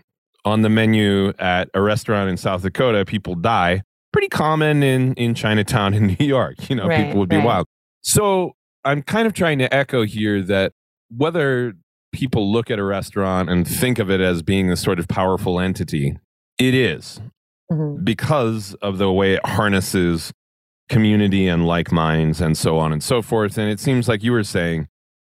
on 0.45 0.61
the 0.61 0.69
menu 0.69 1.33
at 1.39 1.69
a 1.73 1.81
restaurant 1.81 2.29
in 2.29 2.37
south 2.37 2.61
dakota 2.63 3.05
people 3.05 3.35
die 3.35 3.81
pretty 4.13 4.27
common 4.29 4.81
in 4.83 5.13
in 5.15 5.33
chinatown 5.35 5.93
in 5.97 6.07
new 6.19 6.25
york 6.25 6.69
you 6.69 6.75
know 6.75 6.87
Right, 6.87 7.05
people 7.05 7.19
would 7.19 7.29
be 7.29 7.37
right. 7.37 7.45
wild 7.45 7.65
so 8.01 8.53
i'm 8.83 9.01
kind 9.03 9.27
of 9.27 9.33
trying 9.33 9.59
to 9.59 9.73
echo 9.73 10.03
here 10.03 10.41
that 10.43 10.73
whether 11.15 11.73
people 12.13 12.51
look 12.51 12.69
at 12.71 12.79
a 12.79 12.83
restaurant 12.83 13.49
and 13.49 13.65
think 13.67 13.99
of 13.99 14.09
it 14.09 14.19
as 14.19 14.41
being 14.43 14.69
a 14.69 14.75
sort 14.75 14.99
of 14.99 15.07
powerful 15.07 15.59
entity, 15.61 16.17
it 16.57 16.73
is 16.73 17.21
Mhm. 17.71 18.03
because 18.03 18.73
of 18.81 18.97
the 18.97 19.09
way 19.09 19.35
it 19.35 19.45
harnesses 19.45 20.33
community 20.89 21.47
and 21.47 21.65
like 21.65 21.89
minds 21.89 22.41
and 22.41 22.57
so 22.57 22.77
on 22.77 22.91
and 22.91 23.01
so 23.01 23.21
forth. 23.21 23.57
And 23.57 23.69
it 23.71 23.79
seems 23.79 24.09
like 24.09 24.23
you 24.23 24.33
were 24.33 24.43
saying, 24.43 24.87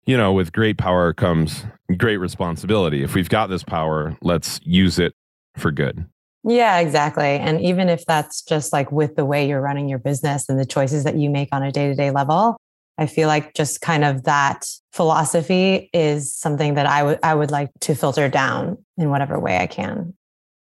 you 0.10 0.18
know, 0.18 0.34
with 0.34 0.52
great 0.52 0.80
power 0.80 1.14
comes 1.14 1.66
great 1.96 2.18
responsibility. 2.18 3.04
If 3.04 3.14
we've 3.14 3.30
got 3.30 3.52
this 3.52 3.62
power, 3.62 4.18
let's 4.24 4.60
use 4.64 4.98
it 4.98 5.14
for 5.56 5.70
good. 5.70 6.04
Yeah, 6.44 6.80
exactly. 6.80 7.38
And 7.38 7.62
even 7.62 7.90
if 7.90 8.08
that's 8.08 8.42
just 8.42 8.74
like 8.74 8.92
with 8.92 9.16
the 9.16 9.24
way 9.24 9.48
you're 9.48 9.62
running 9.62 9.88
your 9.88 10.00
business 10.00 10.50
and 10.50 10.60
the 10.60 10.66
choices 10.66 11.04
that 11.04 11.16
you 11.16 11.30
make 11.30 11.50
on 11.52 11.62
a 11.62 11.72
day 11.72 11.90
to 11.90 11.94
day 11.94 12.10
level, 12.10 12.58
I 12.98 13.06
feel 13.06 13.28
like 13.28 13.54
just 13.54 13.82
kind 13.82 14.04
of 14.04 14.24
that 14.24 14.66
philosophy 14.94 15.92
is 15.94 16.34
something 16.34 16.74
that 16.74 16.88
I 16.88 17.04
would 17.04 17.20
I 17.22 17.36
would 17.36 17.52
like 17.52 17.70
to 17.82 17.94
filter 17.94 18.30
down 18.30 18.84
in 18.98 19.12
whatever 19.12 19.40
way 19.40 19.60
I 19.60 19.68
can. 19.68 20.16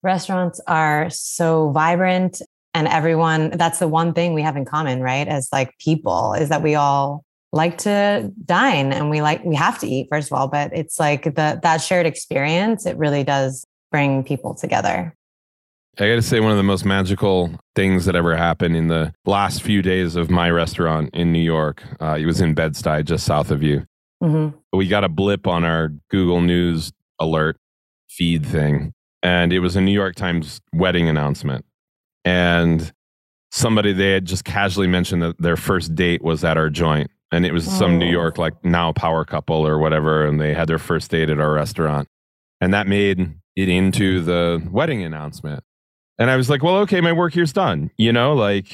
Restaurants 0.05 0.61
are 0.68 1.11
so 1.11 1.72
vibrant 1.72 2.42
and 2.74 2.87
everyone 2.87 3.50
that's 3.50 3.81
the 3.81 3.88
one 3.88 4.12
thing 4.12 4.35
we 4.35 4.42
have 4.42 4.57
in 4.57 4.66
common, 4.66 5.00
right? 5.00 5.26
As 5.26 5.48
like 5.52 5.76
people 5.78 6.35
is 6.35 6.48
that 6.50 6.62
we 6.62 6.76
all 6.76 7.24
like 7.53 7.79
to 7.79 8.33
dine 8.45 8.93
and 8.93 9.11
we 9.11 9.21
like 9.21 9.45
we 9.45 9.55
have 9.55 9.79
to 9.81 9.87
eat 9.87 10.09
first 10.11 10.33
of 10.33 10.38
all, 10.38 10.49
but 10.49 10.73
it's 10.73 10.99
like 10.99 11.25
the 11.25 11.61
that 11.62 11.77
shared 11.79 12.07
experience 12.07 12.87
it 12.87 12.97
really 12.97 13.25
does 13.25 13.67
bring 13.91 14.25
people 14.25 14.55
together. 14.55 15.15
I 15.99 16.09
got 16.09 16.15
to 16.15 16.23
say, 16.23 16.41
one 16.41 16.51
of 16.53 16.57
the 16.57 16.62
most 16.62 16.87
magical 16.87 17.51
things 17.77 18.07
that 18.07 18.17
ever 18.17 18.35
happened 18.35 18.77
in 18.77 18.88
the 18.88 19.12
last 19.27 19.62
few 19.62 19.83
days 19.83 20.17
of 20.17 20.31
my 20.31 20.51
restaurant 20.51 21.11
in 21.12 21.33
New 21.33 21.43
York. 21.43 21.83
Uh, 22.01 22.17
it 22.19 22.25
was 22.25 22.41
in 22.41 22.55
Bed-Stuy, 22.55 23.05
just 23.05 23.27
south 23.27 23.51
of 23.51 23.62
you. 23.62 23.85
Mhm. 24.23 24.55
we 24.73 24.87
got 24.88 25.05
a 25.05 25.09
blip 25.09 25.47
on 25.49 25.65
our 25.65 25.88
Google 26.09 26.41
News 26.41 26.93
alert 27.19 27.57
feed 28.09 28.47
thing, 28.47 28.95
and 29.23 29.53
it 29.53 29.59
was 29.59 29.77
a 29.77 29.81
New 29.83 29.93
York 29.93 30.15
Times 30.15 30.61
wedding 30.73 31.09
announcement. 31.09 31.67
And 32.25 32.91
somebody 33.51 33.93
they 33.93 34.12
had 34.12 34.25
just 34.25 34.45
casually 34.45 34.87
mentioned 34.87 35.23
that 35.23 35.43
their 35.43 35.57
first 35.57 35.95
date 35.95 36.23
was 36.23 36.45
at 36.45 36.57
our 36.57 36.71
joint, 36.71 37.11
and 37.33 37.45
it 37.47 37.53
was 37.53 37.64
some 37.64 37.99
New 37.99 38.07
Oh. 38.09 38.11
York 38.11 38.38
like 38.38 38.64
now 38.64 38.92
power 38.92 39.25
couple 39.25 39.66
or 39.66 39.79
whatever, 39.79 40.25
and 40.27 40.40
they 40.40 40.55
had 40.55 40.68
their 40.68 40.79
first 40.79 41.11
date 41.11 41.31
at 41.31 41.40
our 41.40 41.53
restaurant, 41.53 42.07
and 42.61 42.73
that 42.75 42.87
made 42.87 43.35
it 43.57 43.68
into 43.68 44.21
the 44.23 44.62
wedding 44.71 45.03
announcement. 45.03 45.64
And 46.18 46.31
I 46.31 46.37
was 46.37 46.49
like, 46.49 46.62
well, 46.62 46.77
okay, 46.79 47.01
my 47.01 47.12
work 47.12 47.35
here's 47.35 47.53
done. 47.53 47.90
You 47.97 48.12
know, 48.12 48.35
like 48.35 48.66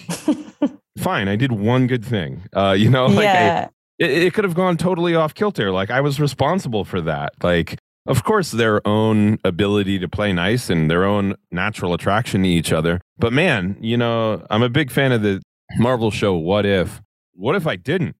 fine, 0.99 1.29
I 1.29 1.37
did 1.37 1.53
one 1.53 1.87
good 1.87 2.05
thing. 2.05 2.43
Uh, 2.55 2.75
you 2.77 2.91
know, 2.91 3.07
like 3.21 3.27
I, 3.29 3.33
yeah. 3.33 3.69
it, 3.99 4.11
it 4.11 4.35
could 4.35 4.45
have 4.45 4.55
gone 4.55 4.77
totally 4.77 5.15
off 5.15 5.35
kilter. 5.35 5.71
Like 5.71 5.91
I 5.91 6.01
was 6.01 6.21
responsible 6.21 6.85
for 6.85 7.01
that. 7.03 7.33
Like, 7.43 7.79
of 8.07 8.25
course, 8.25 8.51
their 8.51 8.87
own 8.87 9.39
ability 9.45 9.99
to 10.01 10.09
play 10.09 10.33
nice 10.33 10.69
and 10.71 10.91
their 10.91 11.05
own 11.05 11.37
natural 11.51 11.95
attraction 11.95 12.43
to 12.43 12.49
each 12.49 12.73
other. 12.73 13.01
But 13.19 13.33
man, 13.33 13.77
you 13.81 13.97
know, 13.97 14.45
I'm 14.51 14.63
a 14.63 14.69
big 14.69 14.91
fan 14.91 15.13
of 15.13 15.23
the 15.23 15.41
Marvel 15.79 16.11
show. 16.11 16.35
What 16.35 16.67
if? 16.67 17.01
What 17.35 17.55
if 17.55 17.67
I 17.67 17.77
didn't? 17.77 18.17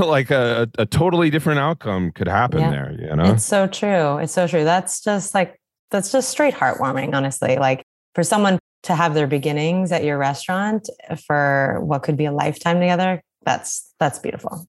like 0.00 0.30
a, 0.30 0.68
a, 0.78 0.86
totally 0.86 1.30
different 1.30 1.58
outcome 1.60 2.12
could 2.12 2.28
happen 2.28 2.60
Yeah. 2.60 2.70
there. 2.70 2.96
You 2.98 3.16
know? 3.16 3.32
It's 3.32 3.44
so 3.44 3.66
true. 3.66 4.18
It's 4.18 4.32
so 4.32 4.46
true. 4.46 4.64
That's 4.64 5.02
just 5.02 5.34
like 5.34 5.58
that's 5.90 6.10
just 6.10 6.30
straight 6.30 6.54
heartwarming, 6.54 7.14
honestly. 7.14 7.56
Like 7.56 7.82
for 8.14 8.22
someone 8.22 8.58
to 8.84 8.94
have 8.94 9.14
their 9.14 9.26
beginnings 9.26 9.92
at 9.92 10.04
your 10.04 10.18
restaurant 10.18 10.88
for 11.26 11.78
what 11.82 12.02
could 12.02 12.16
be 12.16 12.24
a 12.24 12.32
lifetime 12.32 12.80
together, 12.80 13.22
that's 13.44 13.92
that's 13.98 14.18
beautiful. 14.18 14.66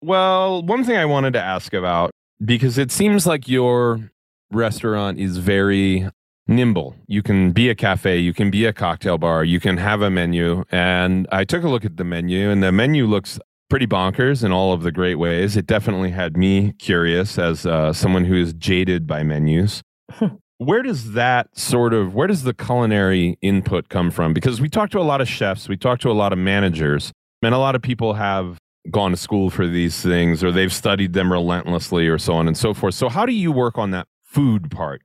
Well, 0.00 0.62
one 0.62 0.84
thing 0.84 0.96
I 0.96 1.06
wanted 1.06 1.32
to 1.32 1.42
ask 1.42 1.72
about 1.72 2.10
because 2.44 2.78
it 2.78 2.92
seems 2.92 3.26
like 3.26 3.48
your 3.48 4.10
restaurant 4.52 5.18
is 5.18 5.38
very 5.38 6.08
nimble. 6.46 6.96
You 7.06 7.22
can 7.22 7.52
be 7.52 7.68
a 7.68 7.74
cafe, 7.74 8.18
you 8.18 8.32
can 8.32 8.50
be 8.50 8.64
a 8.64 8.72
cocktail 8.72 9.18
bar, 9.18 9.44
you 9.44 9.60
can 9.60 9.76
have 9.76 10.00
a 10.02 10.10
menu. 10.10 10.64
And 10.70 11.28
I 11.30 11.44
took 11.44 11.62
a 11.62 11.68
look 11.68 11.84
at 11.84 11.96
the 11.96 12.04
menu, 12.04 12.50
and 12.50 12.62
the 12.62 12.72
menu 12.72 13.06
looks 13.06 13.38
pretty 13.68 13.86
bonkers 13.86 14.44
in 14.44 14.52
all 14.52 14.72
of 14.72 14.82
the 14.82 14.92
great 14.92 15.16
ways. 15.16 15.56
It 15.56 15.66
definitely 15.66 16.10
had 16.10 16.36
me 16.36 16.72
curious 16.72 17.38
as 17.38 17.66
uh, 17.66 17.92
someone 17.92 18.24
who 18.24 18.34
is 18.34 18.52
jaded 18.54 19.06
by 19.06 19.22
menus. 19.22 19.82
where 20.58 20.82
does 20.82 21.12
that 21.12 21.56
sort 21.56 21.94
of 21.94 22.14
where 22.14 22.26
does 22.26 22.42
the 22.42 22.54
culinary 22.54 23.38
input 23.42 23.88
come 23.88 24.10
from 24.10 24.34
because 24.34 24.60
we 24.60 24.68
talk 24.68 24.90
to 24.90 24.98
a 24.98 25.02
lot 25.02 25.20
of 25.20 25.28
chefs 25.28 25.68
we 25.68 25.76
talk 25.76 26.00
to 26.00 26.10
a 26.10 26.12
lot 26.12 26.32
of 26.32 26.38
managers 26.38 27.12
and 27.42 27.54
a 27.54 27.58
lot 27.58 27.76
of 27.76 27.82
people 27.82 28.14
have 28.14 28.58
gone 28.90 29.12
to 29.12 29.16
school 29.16 29.50
for 29.50 29.68
these 29.68 30.02
things 30.02 30.42
or 30.42 30.50
they've 30.50 30.72
studied 30.72 31.12
them 31.12 31.30
relentlessly 31.30 32.08
or 32.08 32.18
so 32.18 32.32
on 32.32 32.48
and 32.48 32.56
so 32.56 32.74
forth 32.74 32.94
so 32.94 33.08
how 33.08 33.24
do 33.24 33.32
you 33.32 33.52
work 33.52 33.78
on 33.78 33.92
that 33.92 34.08
food 34.24 34.68
part 34.70 35.02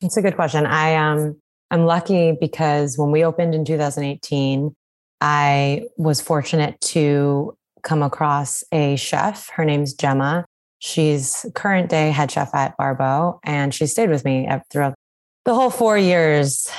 It's 0.00 0.16
a 0.16 0.22
good 0.22 0.34
question. 0.34 0.64
I 0.64 0.94
um 0.96 1.36
I'm 1.70 1.84
lucky 1.86 2.36
because 2.40 2.96
when 2.98 3.10
we 3.10 3.24
opened 3.24 3.54
in 3.54 3.64
2018, 3.64 4.74
I 5.20 5.82
was 5.96 6.20
fortunate 6.20 6.80
to 6.80 7.56
come 7.82 8.02
across 8.02 8.64
a 8.72 8.96
chef. 8.96 9.48
Her 9.50 9.64
name's 9.64 9.94
Gemma. 9.94 10.44
She's 10.78 11.44
current 11.54 11.90
day 11.90 12.10
head 12.10 12.30
chef 12.30 12.54
at 12.54 12.76
Bar 12.76 12.94
Beau, 12.94 13.40
and 13.44 13.74
she 13.74 13.86
stayed 13.86 14.10
with 14.10 14.24
me 14.24 14.48
throughout 14.70 14.94
the 15.44 15.54
whole 15.54 15.70
four 15.70 15.98
years. 15.98 16.70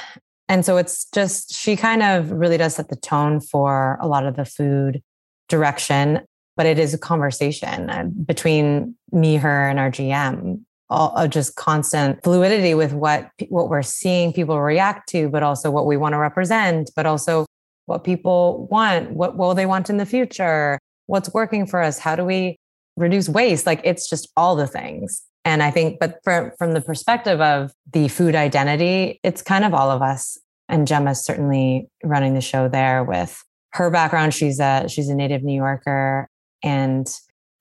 And 0.49 0.65
so 0.65 0.77
it's 0.77 1.05
just 1.05 1.53
she 1.53 1.75
kind 1.75 2.01
of 2.01 2.31
really 2.31 2.57
does 2.57 2.75
set 2.75 2.89
the 2.89 2.95
tone 2.95 3.39
for 3.39 3.97
a 4.01 4.07
lot 4.07 4.25
of 4.25 4.35
the 4.35 4.45
food 4.45 5.01
direction, 5.49 6.21
but 6.57 6.65
it 6.65 6.79
is 6.79 6.93
a 6.93 6.97
conversation 6.97 7.89
uh, 7.89 8.05
between 8.25 8.95
me, 9.11 9.35
her, 9.35 9.69
and 9.69 9.79
our 9.79 9.91
GM 9.91 10.61
all, 10.91 11.27
just 11.27 11.55
constant 11.55 12.21
fluidity 12.21 12.73
with 12.75 12.93
what 12.93 13.31
what 13.47 13.69
we're 13.69 13.81
seeing 13.81 14.33
people 14.33 14.61
react 14.61 15.09
to, 15.09 15.29
but 15.29 15.41
also 15.41 15.71
what 15.71 15.85
we 15.85 15.97
want 15.97 16.13
to 16.13 16.17
represent, 16.17 16.91
but 16.95 17.05
also 17.05 17.45
what 17.85 18.03
people 18.03 18.67
want, 18.69 19.11
what 19.11 19.37
will 19.37 19.55
they 19.55 19.65
want 19.65 19.89
in 19.89 19.97
the 19.97 20.05
future, 20.05 20.77
what's 21.11 21.33
working 21.33 21.67
for 21.67 21.81
us, 21.81 21.99
how 21.99 22.15
do 22.15 22.23
we 22.23 22.57
reduce 22.95 23.27
waste? 23.27 23.65
Like 23.65 23.81
it's 23.83 24.09
just 24.09 24.29
all 24.37 24.55
the 24.55 24.65
things. 24.65 25.21
And 25.43 25.61
I 25.61 25.69
think, 25.69 25.99
but 25.99 26.19
for, 26.23 26.53
from 26.57 26.71
the 26.71 26.79
perspective 26.79 27.41
of 27.41 27.73
the 27.91 28.07
food 28.07 28.33
identity, 28.33 29.19
it's 29.21 29.41
kind 29.41 29.65
of 29.65 29.73
all 29.73 29.91
of 29.91 30.01
us. 30.01 30.37
And 30.69 30.87
Gemma's 30.87 31.25
certainly 31.25 31.89
running 32.01 32.33
the 32.33 32.41
show 32.41 32.69
there 32.69 33.03
with 33.03 33.43
her 33.73 33.89
background. 33.89 34.33
She's 34.33 34.59
a 34.61 34.87
she's 34.87 35.09
a 35.09 35.15
native 35.15 35.43
New 35.43 35.55
Yorker 35.55 36.29
and 36.63 37.07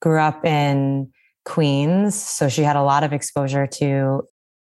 grew 0.01 0.21
up 0.21 0.45
in 0.45 1.11
Queens. 1.45 2.15
So 2.15 2.49
she 2.49 2.63
had 2.63 2.77
a 2.77 2.83
lot 2.83 3.03
of 3.03 3.13
exposure 3.13 3.67
to 3.67 4.23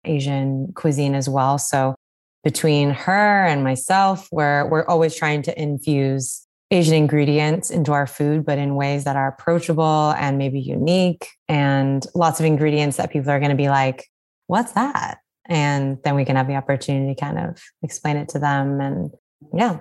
Asian 0.04 0.72
cuisine 0.74 1.14
as 1.14 1.28
well. 1.28 1.58
So 1.58 1.94
between 2.42 2.90
her 2.90 3.46
and 3.46 3.62
myself, 3.62 4.28
we're, 4.32 4.68
we're 4.68 4.86
always 4.86 5.14
trying 5.14 5.42
to 5.42 5.62
infuse 5.62 6.46
Asian 6.72 6.94
ingredients 6.94 7.70
into 7.70 7.92
our 7.92 8.06
food, 8.06 8.46
but 8.46 8.58
in 8.58 8.74
ways 8.74 9.04
that 9.04 9.14
are 9.14 9.28
approachable 9.28 10.12
and 10.16 10.38
maybe 10.38 10.58
unique, 10.58 11.28
and 11.46 12.06
lots 12.14 12.40
of 12.40 12.46
ingredients 12.46 12.96
that 12.96 13.12
people 13.12 13.30
are 13.30 13.38
going 13.38 13.50
to 13.50 13.56
be 13.56 13.68
like, 13.68 14.06
what's 14.46 14.72
that? 14.72 15.18
And 15.48 15.98
then 16.02 16.14
we 16.14 16.24
can 16.24 16.36
have 16.36 16.48
the 16.48 16.54
opportunity 16.56 17.14
to 17.14 17.20
kind 17.20 17.38
of 17.38 17.60
explain 17.82 18.16
it 18.16 18.30
to 18.30 18.38
them. 18.38 18.80
And 18.80 19.10
yeah, 19.52 19.80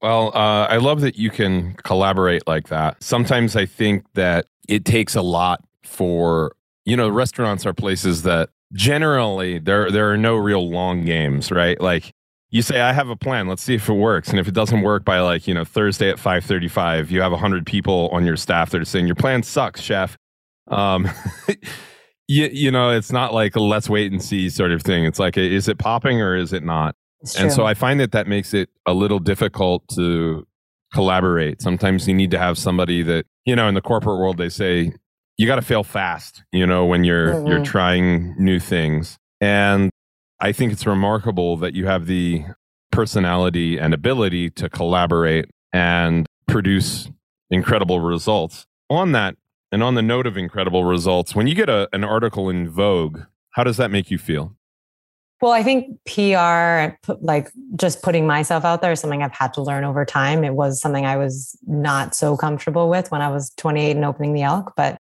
Well, 0.00 0.28
uh, 0.28 0.66
I 0.66 0.76
love 0.76 1.00
that 1.00 1.16
you 1.16 1.30
can 1.30 1.74
collaborate 1.82 2.46
like 2.46 2.68
that. 2.68 3.02
Sometimes 3.02 3.56
I 3.56 3.66
think 3.66 4.04
that 4.14 4.46
it 4.68 4.84
takes 4.84 5.16
a 5.16 5.22
lot 5.22 5.64
for, 5.82 6.54
you 6.84 6.96
know, 6.96 7.08
restaurants 7.08 7.66
are 7.66 7.74
places 7.74 8.22
that 8.22 8.50
generally 8.72 9.58
there 9.58 9.90
there 9.90 10.10
are 10.12 10.16
no 10.16 10.36
real 10.36 10.70
long 10.70 11.04
games, 11.04 11.50
right? 11.50 11.80
Like 11.80 12.12
you 12.50 12.62
say 12.62 12.80
I 12.80 12.92
have 12.92 13.08
a 13.08 13.16
plan, 13.16 13.48
let's 13.48 13.62
see 13.62 13.74
if 13.74 13.88
it 13.88 13.94
works. 13.94 14.28
And 14.28 14.38
if 14.38 14.48
it 14.48 14.54
doesn't 14.54 14.82
work 14.82 15.04
by 15.04 15.20
like, 15.20 15.46
you 15.46 15.54
know, 15.54 15.64
Thursday 15.64 16.10
at 16.10 16.18
5:35, 16.18 17.10
you 17.10 17.20
have 17.20 17.32
100 17.32 17.66
people 17.66 18.08
on 18.12 18.24
your 18.24 18.36
staff 18.36 18.70
that 18.70 18.80
are 18.80 18.84
saying 18.84 19.06
your 19.06 19.16
plan 19.16 19.42
sucks, 19.42 19.80
chef. 19.80 20.16
Um 20.68 21.08
you, 22.28 22.48
you 22.52 22.70
know, 22.70 22.90
it's 22.90 23.12
not 23.12 23.34
like 23.34 23.56
a 23.56 23.60
let's 23.60 23.88
wait 23.88 24.12
and 24.12 24.22
see 24.22 24.48
sort 24.48 24.72
of 24.72 24.82
thing. 24.82 25.04
It's 25.04 25.18
like 25.18 25.36
is 25.36 25.68
it 25.68 25.78
popping 25.78 26.20
or 26.20 26.36
is 26.36 26.52
it 26.52 26.62
not? 26.62 26.94
And 27.38 27.52
so 27.52 27.66
I 27.66 27.74
find 27.74 27.98
that 27.98 28.12
that 28.12 28.28
makes 28.28 28.54
it 28.54 28.68
a 28.86 28.94
little 28.94 29.18
difficult 29.18 29.88
to 29.96 30.46
collaborate. 30.92 31.60
Sometimes 31.60 32.06
you 32.06 32.14
need 32.14 32.30
to 32.30 32.38
have 32.38 32.56
somebody 32.56 33.02
that, 33.02 33.26
you 33.44 33.56
know, 33.56 33.68
in 33.68 33.74
the 33.74 33.80
corporate 33.80 34.18
world 34.18 34.36
they 34.36 34.48
say 34.48 34.92
you 35.36 35.46
got 35.46 35.56
to 35.56 35.62
fail 35.62 35.82
fast, 35.82 36.44
you 36.52 36.66
know, 36.66 36.84
when 36.84 37.04
you're 37.04 37.34
mm-hmm. 37.34 37.46
you're 37.46 37.64
trying 37.64 38.34
new 38.38 38.60
things. 38.60 39.18
And 39.40 39.90
I 40.40 40.52
think 40.52 40.72
it's 40.72 40.86
remarkable 40.86 41.56
that 41.58 41.74
you 41.74 41.86
have 41.86 42.06
the 42.06 42.44
personality 42.90 43.78
and 43.78 43.94
ability 43.94 44.50
to 44.50 44.68
collaborate 44.68 45.46
and 45.72 46.26
produce 46.46 47.10
incredible 47.50 48.00
results. 48.00 48.66
On 48.88 49.12
that 49.12 49.36
and 49.72 49.82
on 49.82 49.94
the 49.94 50.02
note 50.02 50.26
of 50.26 50.36
incredible 50.36 50.84
results, 50.84 51.34
when 51.34 51.46
you 51.46 51.54
get 51.54 51.68
a, 51.68 51.88
an 51.92 52.04
article 52.04 52.48
in 52.48 52.68
Vogue, 52.68 53.20
how 53.50 53.64
does 53.64 53.76
that 53.78 53.90
make 53.90 54.10
you 54.10 54.18
feel? 54.18 54.54
Well, 55.42 55.52
I 55.52 55.62
think 55.62 55.98
PR, 56.06 56.96
like 57.20 57.50
just 57.74 58.02
putting 58.02 58.26
myself 58.26 58.64
out 58.64 58.80
there, 58.80 58.92
is 58.92 59.00
something 59.00 59.22
I've 59.22 59.34
had 59.34 59.52
to 59.54 59.62
learn 59.62 59.84
over 59.84 60.04
time. 60.06 60.44
It 60.44 60.54
was 60.54 60.80
something 60.80 61.04
I 61.04 61.16
was 61.18 61.58
not 61.66 62.14
so 62.14 62.36
comfortable 62.36 62.88
with 62.88 63.10
when 63.10 63.20
I 63.20 63.28
was 63.28 63.50
28 63.56 63.96
and 63.96 64.04
opening 64.04 64.32
the 64.32 64.42
Elk, 64.42 64.72
but 64.76 64.96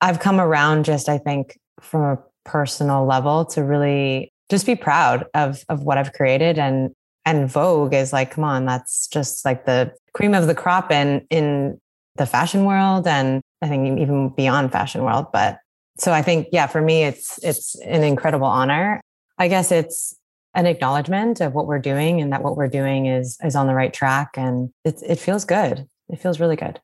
I've 0.00 0.20
come 0.20 0.40
around 0.40 0.84
just, 0.84 1.08
I 1.08 1.18
think, 1.18 1.58
from 1.80 2.02
a 2.02 2.18
personal 2.44 3.06
level 3.06 3.44
to 3.46 3.64
really 3.64 4.32
just 4.50 4.66
be 4.66 4.76
proud 4.76 5.26
of 5.34 5.64
of 5.68 5.82
what 5.82 5.98
I've 5.98 6.12
created. 6.12 6.58
And 6.58 6.92
and 7.24 7.50
Vogue 7.50 7.94
is 7.94 8.12
like, 8.12 8.30
come 8.32 8.44
on, 8.44 8.66
that's 8.66 9.08
just 9.08 9.44
like 9.44 9.66
the 9.66 9.92
cream 10.12 10.34
of 10.34 10.46
the 10.46 10.54
crop 10.54 10.90
in 10.90 11.26
in 11.30 11.80
the 12.16 12.26
fashion 12.26 12.64
world 12.64 13.06
and 13.06 13.42
I 13.60 13.68
think 13.68 13.98
even 14.00 14.30
beyond 14.30 14.72
fashion 14.72 15.02
world. 15.02 15.26
But 15.32 15.58
so 15.98 16.12
I 16.12 16.22
think, 16.22 16.48
yeah, 16.52 16.66
for 16.66 16.80
me, 16.80 17.04
it's 17.04 17.38
it's 17.42 17.74
an 17.80 18.04
incredible 18.04 18.46
honor 18.46 19.00
I 19.38 19.48
guess 19.48 19.70
it's 19.70 20.16
an 20.54 20.66
acknowledgement 20.66 21.40
of 21.40 21.52
what 21.52 21.66
we're 21.66 21.78
doing 21.78 22.20
and 22.20 22.32
that 22.32 22.42
what 22.42 22.56
we're 22.56 22.68
doing 22.68 23.06
is 23.06 23.36
is 23.44 23.54
on 23.54 23.66
the 23.66 23.74
right 23.74 23.92
track 23.92 24.30
and 24.36 24.70
it 24.84 25.02
it 25.06 25.18
feels 25.18 25.44
good. 25.44 25.86
It 26.08 26.20
feels 26.20 26.40
really 26.40 26.56
good. 26.56 26.80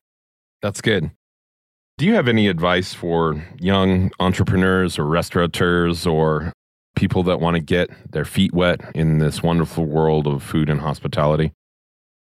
That's 0.60 0.80
good. 0.80 1.10
Do 1.98 2.06
you 2.06 2.14
have 2.14 2.28
any 2.28 2.48
advice 2.48 2.92
for 2.92 3.42
young 3.58 4.10
entrepreneurs 4.18 4.98
or 4.98 5.06
restaurateurs 5.06 6.06
or 6.06 6.52
people 7.02 7.24
that 7.24 7.40
want 7.40 7.56
to 7.56 7.60
get 7.60 7.90
their 8.12 8.24
feet 8.24 8.54
wet 8.54 8.80
in 8.94 9.18
this 9.18 9.42
wonderful 9.42 9.84
world 9.84 10.28
of 10.28 10.40
food 10.40 10.70
and 10.70 10.80
hospitality? 10.80 11.52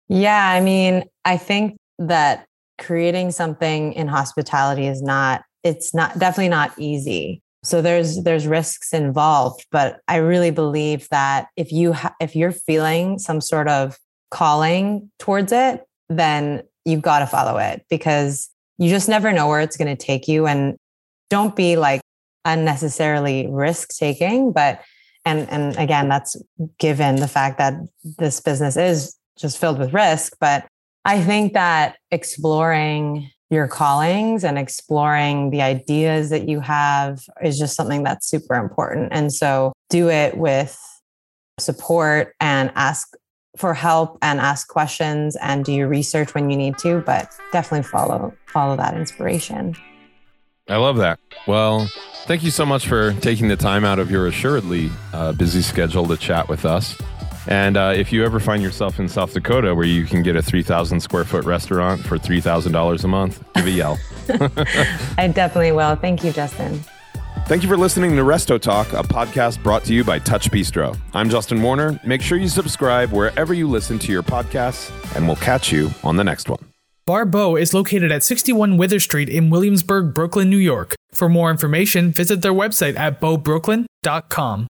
Yeah, 0.09 0.49
I 0.49 0.63
mean, 0.63 1.05
I 1.27 1.37
think 1.37 1.77
that 1.99 2.47
creating 2.79 3.31
something 3.31 3.93
in 3.93 4.09
hospitality 4.09 4.87
is 4.87 5.03
not 5.03 5.43
it's 5.65 5.93
not 5.95 6.19
definitely 6.19 6.49
not 6.49 6.73
easy 6.77 7.41
so 7.63 7.81
there's 7.81 8.25
there's 8.25 8.49
risks 8.49 8.93
involved 8.93 9.65
but 9.71 10.01
i 10.09 10.17
really 10.17 10.51
believe 10.51 11.07
that 11.11 11.47
if 11.57 11.71
you 11.71 11.93
ha- 11.93 12.13
if 12.19 12.35
you're 12.35 12.51
feeling 12.51 13.17
some 13.17 13.41
sort 13.41 13.69
of 13.69 13.97
calling 14.33 15.09
towards 15.21 15.53
it 15.53 15.85
then 16.09 16.61
you've 16.85 17.01
got 17.01 17.21
to 17.21 17.27
follow 17.29 17.59
it 17.59 17.85
because 17.89 18.51
you 18.79 18.91
just 18.91 19.09
never 19.09 19.33
know 19.33 19.47
where 19.47 19.61
it's 19.61 19.77
going 19.77 19.97
to 19.97 20.05
take 20.05 20.27
you 20.27 20.49
and 20.49 20.75
don't 21.31 21.55
be 21.55 21.77
like 21.77 22.01
unnecessarily 22.45 23.47
risk 23.51 23.97
taking 23.97 24.53
but 24.53 24.81
and 25.25 25.49
and 25.51 25.77
again 25.77 26.09
that's 26.09 26.37
given 26.79 27.17
the 27.17 27.29
fact 27.29 27.59
that 27.59 27.75
this 28.19 28.41
business 28.41 28.77
is 28.77 29.17
just 29.39 29.59
filled 29.59 29.79
with 29.79 29.95
risk 29.95 30.35
but 30.41 30.67
i 31.05 31.21
think 31.21 31.55
that 31.55 31.97
exploring 32.11 33.31
your 33.51 33.69
callings 33.69 34.45
and 34.45 34.59
exploring 34.59 35.51
the 35.51 35.63
ideas 35.63 36.31
that 36.31 36.49
you 36.49 36.61
have 36.61 37.21
is 37.43 37.59
just 37.59 37.77
something 37.77 38.03
that's 38.03 38.27
super 38.27 38.55
important. 38.55 39.09
And 39.13 39.33
so 39.33 39.73
do 39.89 40.11
it 40.11 40.37
with 40.37 40.79
support 41.59 42.35
and 42.41 42.71
ask 42.75 43.15
for 43.57 43.73
help 43.73 44.19
and 44.21 44.41
ask 44.41 44.69
questions 44.69 45.37
and 45.41 45.65
do 45.65 45.73
your 45.73 45.89
research 45.89 46.35
when 46.35 46.51
you 46.51 46.57
need 46.57 46.77
to, 46.79 47.01
but 47.07 47.33
definitely 47.53 47.85
follow 47.85 48.35
follow 48.47 48.77
that 48.77 48.97
inspiration. 48.97 49.77
I 50.69 50.77
love 50.77 50.97
that. 50.97 51.21
Well, 51.47 51.91
thank 52.27 52.43
you 52.43 52.51
so 52.51 52.65
much 52.65 52.87
for 52.87 53.13
taking 53.15 53.49
the 53.49 53.57
time 53.57 53.85
out 53.85 53.99
of 53.99 54.11
your 54.11 54.27
assuredly 54.27 54.91
uh, 55.13 55.33
busy 55.33 55.61
schedule 55.63 56.07
to 56.07 56.17
chat 56.17 56.49
with 56.49 56.65
us. 56.65 56.97
And 57.47 57.77
uh, 57.77 57.93
if 57.95 58.13
you 58.13 58.25
ever 58.25 58.41
find 58.41 58.63
yourself 58.63 58.99
in 58.99 59.09
South 59.09 59.35
Dakota 59.35 59.75
where 59.75 59.85
you 59.85 60.07
can 60.07 60.23
get 60.23 60.35
a 60.35 60.43
3,000 60.43 61.01
square 61.01 61.25
foot 61.25 61.45
restaurant 61.45 62.03
for 62.03 62.19
$3,000 62.19 63.05
a 63.05 63.09
month, 63.09 63.45
give 63.55 63.67
a 63.67 63.71
yell. 63.71 63.99
I 65.19 65.31
definitely 65.33 65.73
will. 65.73 65.97
Thank 65.97 66.25
you, 66.25 66.33
Justin. 66.33 66.83
Thank 67.47 67.63
you 67.63 67.69
for 67.69 67.77
listening 67.77 68.17
to 68.17 68.23
Resto 68.23 68.59
Talk, 68.59 68.95
a 68.95 69.03
podcast 69.03 69.63
brought 69.63 69.85
to 69.85 69.93
you 69.93 70.03
by 70.03 70.19
TouchBistro. 70.19 70.99
I'm 71.13 71.29
Justin 71.29 71.61
Warner. 71.61 72.01
Make 72.03 72.23
sure 72.23 72.39
you 72.39 72.49
subscribe 72.49 73.13
wherever 73.13 73.53
you 73.53 73.69
listen 73.69 73.99
to 73.99 74.11
your 74.13 74.23
podcasts, 74.23 74.91
and 75.15 75.27
we'll 75.27 75.37
catch 75.37 75.71
you 75.71 75.91
on 76.03 76.17
the 76.17 76.25
next 76.25 76.49
one. 76.49 76.74
Bar 77.07 77.27
Beau 77.27 77.55
is 77.55 77.75
located 77.75 78.11
at 78.11 78.25
61 78.25 78.79
Withers 78.79 79.05
Street 79.05 79.29
in 79.29 79.51
Williamsburg, 79.51 80.15
Brooklyn, 80.15 80.49
New 80.49 80.57
York. 80.57 80.95
For 81.13 81.29
more 81.29 81.51
information, 81.51 82.13
visit 82.13 82.41
their 82.41 82.55
website 82.55 82.97
at 82.97 83.21
beaubrooklyn.com. 83.21 84.67